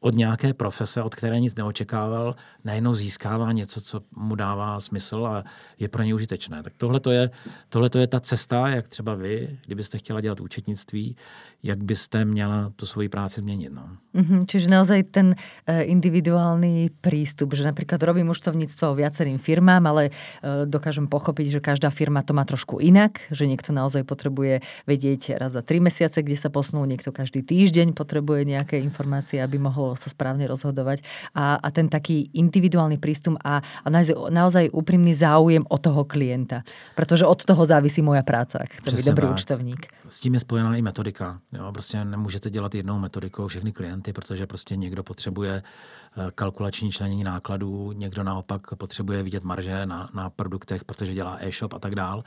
od 0.00 0.14
nějaké 0.14 0.54
profese, 0.54 1.02
od 1.02 1.14
které 1.14 1.40
nic 1.40 1.54
neočekával, 1.54 2.34
najednou 2.64 2.94
získává 2.94 3.52
něco, 3.52 3.80
co 3.80 4.00
mu 4.16 4.34
dává 4.34 4.80
smysl 4.80 5.26
a 5.26 5.44
je 5.78 5.88
pro 5.88 6.02
ně 6.02 6.14
užitečné. 6.14 6.62
Tak 6.62 6.72
tohle 6.76 7.00
je, 7.10 7.30
tohle 7.68 7.90
je 7.98 8.06
ta 8.06 8.20
cesta, 8.20 8.68
jak 8.68 8.88
třeba 8.88 9.14
vy, 9.14 9.58
kdybyste 9.66 9.98
chtěla 9.98 10.20
dělat 10.20 10.40
účetnictví, 10.40 11.16
jak 11.62 11.84
byste 11.84 12.24
měla 12.24 12.72
tu 12.76 12.86
svoji 12.86 13.08
práci 13.08 13.40
změnit. 13.40 13.72
No. 13.72 13.88
Mm-hmm, 14.16 14.48
čiže 14.48 14.72
naozaj 14.72 15.12
ten 15.12 15.36
uh, 15.36 15.84
individuálny 15.84 16.90
prístup, 17.04 17.52
že 17.52 17.68
napríklad 17.68 18.00
robím 18.00 18.32
účtovníctvo 18.32 18.96
viacerým 18.96 19.36
firmám, 19.36 19.84
ale 19.86 20.08
uh, 20.08 20.64
dokážem 20.64 21.04
pochopiť, 21.04 21.60
že 21.60 21.60
každá 21.60 21.92
firma 21.92 22.24
to 22.24 22.32
má 22.32 22.48
trošku 22.48 22.80
inak, 22.80 23.20
že 23.28 23.44
niekto 23.44 23.76
naozaj 23.76 24.08
potrebuje 24.08 24.64
vedieť 24.88 25.36
raz 25.36 25.52
za 25.52 25.60
tri 25.60 25.84
mesiace, 25.84 26.24
kde 26.24 26.40
sa 26.40 26.48
posnú, 26.48 26.80
niekto 26.88 27.12
každý 27.12 27.44
týždeň 27.44 27.92
potrebuje 27.92 28.48
nejaké 28.48 28.80
informácie, 28.80 29.36
aby 29.44 29.60
sa 29.94 30.10
správne 30.10 30.46
rozhodovať. 30.46 31.02
A, 31.34 31.56
a 31.58 31.68
ten 31.70 31.88
taký 31.88 32.30
individuálny 32.34 32.98
prístup 32.98 33.38
a, 33.44 33.62
a 33.62 33.88
naozaj, 33.88 34.14
naozaj 34.30 34.64
úprimný 34.74 35.14
záujem 35.14 35.64
o 35.68 35.76
toho 35.78 36.04
klienta. 36.04 36.62
Pretože 36.94 37.26
od 37.26 37.40
toho 37.44 37.62
závisí 37.66 38.02
moja 38.02 38.22
práca, 38.22 38.62
ak 38.62 38.82
chcem 38.82 38.96
byť 38.96 39.06
dobrý 39.06 39.26
tak. 39.26 39.34
účtovník. 39.34 39.82
S 40.08 40.20
tím 40.20 40.34
je 40.34 40.40
spojená 40.40 40.76
i 40.76 40.82
metodika. 40.82 41.40
Jo, 41.52 41.72
prostě 41.72 42.04
nemůžete 42.04 42.50
dělat 42.50 42.74
jednou 42.74 42.98
metodikou 42.98 43.46
všechny 43.46 43.72
klienty, 43.72 44.12
protože 44.12 44.46
prostě 44.46 44.76
někdo 44.76 45.02
potřebuje 45.02 45.62
eh, 45.62 46.30
kalkulační 46.34 46.92
členění 46.92 47.24
nákladů, 47.24 47.92
někdo 47.92 48.22
naopak 48.22 48.74
potřebuje 48.74 49.22
vidět 49.22 49.44
marže 49.44 49.86
na, 49.86 50.08
na 50.14 50.30
produktech, 50.30 50.84
protože 50.84 51.14
dělá 51.14 51.36
e-shop 51.40 51.74
a 51.74 51.78
tak 51.78 51.94
dál. 51.94 52.24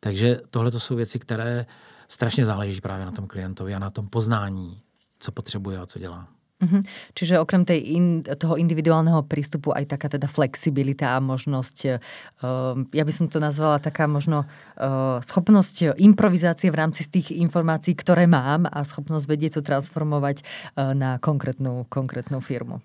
Takže 0.00 0.40
tohle 0.50 0.70
to 0.70 0.80
jsou 0.80 0.96
věci, 0.96 1.18
které 1.18 1.66
strašně 2.08 2.44
záleží 2.44 2.80
právě 2.80 3.06
na 3.06 3.12
tom 3.12 3.26
klientovi 3.26 3.74
a 3.74 3.78
na 3.78 3.90
tom 3.90 4.08
poznání, 4.08 4.82
co 5.18 5.32
potřebuje 5.32 5.78
a 5.78 5.86
co 5.86 5.98
dělá. 5.98 6.28
Uh-huh. 6.62 6.78
Čiže 7.18 7.42
okrem 7.42 7.66
tej 7.66 7.98
in, 7.98 8.22
toho 8.22 8.54
individuálneho 8.54 9.26
prístupu 9.26 9.74
aj 9.74 9.98
taká 9.98 10.06
teda 10.06 10.30
flexibilita 10.30 11.18
a 11.18 11.18
možnosť, 11.18 11.76
uh, 11.90 12.78
ja 12.94 13.02
by 13.02 13.12
som 13.12 13.26
to 13.26 13.42
nazvala 13.42 13.82
taká 13.82 14.06
možno 14.06 14.46
uh, 14.46 15.18
schopnosť 15.26 15.98
improvizácie 15.98 16.70
v 16.70 16.78
rámci 16.78 17.02
z 17.02 17.18
tých 17.18 17.28
informácií, 17.34 17.98
ktoré 17.98 18.30
mám 18.30 18.70
a 18.70 18.86
schopnosť 18.86 19.26
vedieť 19.26 19.52
to 19.58 19.62
transformovať 19.66 20.46
uh, 20.78 20.94
na 20.94 21.18
konkrétnu, 21.18 21.90
konkrétnu 21.90 22.38
firmu. 22.38 22.78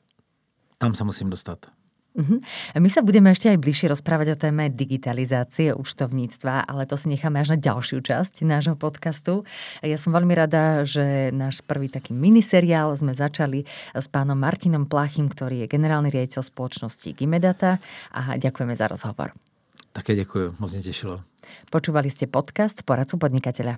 Tam 0.82 0.98
sa 0.98 1.06
musím 1.06 1.30
dostať. 1.30 1.77
Uh-huh. 2.18 2.42
My 2.74 2.90
sa 2.90 3.06
budeme 3.06 3.30
ešte 3.30 3.54
aj 3.54 3.62
bližšie 3.62 3.94
rozprávať 3.94 4.34
o 4.34 4.40
téme 4.42 4.74
digitalizácie 4.74 5.70
účtovníctva, 5.78 6.66
ale 6.66 6.90
to 6.90 6.98
si 6.98 7.14
necháme 7.14 7.38
až 7.38 7.54
na 7.54 7.58
ďalšiu 7.62 8.02
časť 8.02 8.42
nášho 8.42 8.74
podcastu. 8.74 9.46
Ja 9.86 10.02
som 10.02 10.18
veľmi 10.18 10.34
rada, 10.34 10.82
že 10.82 11.30
náš 11.30 11.62
prvý 11.62 11.94
taký 11.94 12.18
miniseriál 12.18 12.90
sme 12.98 13.14
začali 13.14 13.70
s 13.94 14.08
pánom 14.10 14.34
Martinom 14.34 14.90
Plachým, 14.90 15.30
ktorý 15.30 15.62
je 15.62 15.68
generálny 15.70 16.10
riaditeľ 16.10 16.42
spoločnosti 16.42 17.14
Gimedata 17.14 17.78
a 18.10 18.34
ďakujeme 18.34 18.74
za 18.74 18.90
rozhovor. 18.90 19.38
Také 19.94 20.16
děkuji, 20.16 20.54
moc 20.60 20.72
mě 20.72 20.82
těšilo. 20.82 21.22
Počúvali 21.72 22.08
ste 22.12 22.28
podcast 22.28 22.84
Poradcu 22.84 23.18
podnikateľa. 23.20 23.76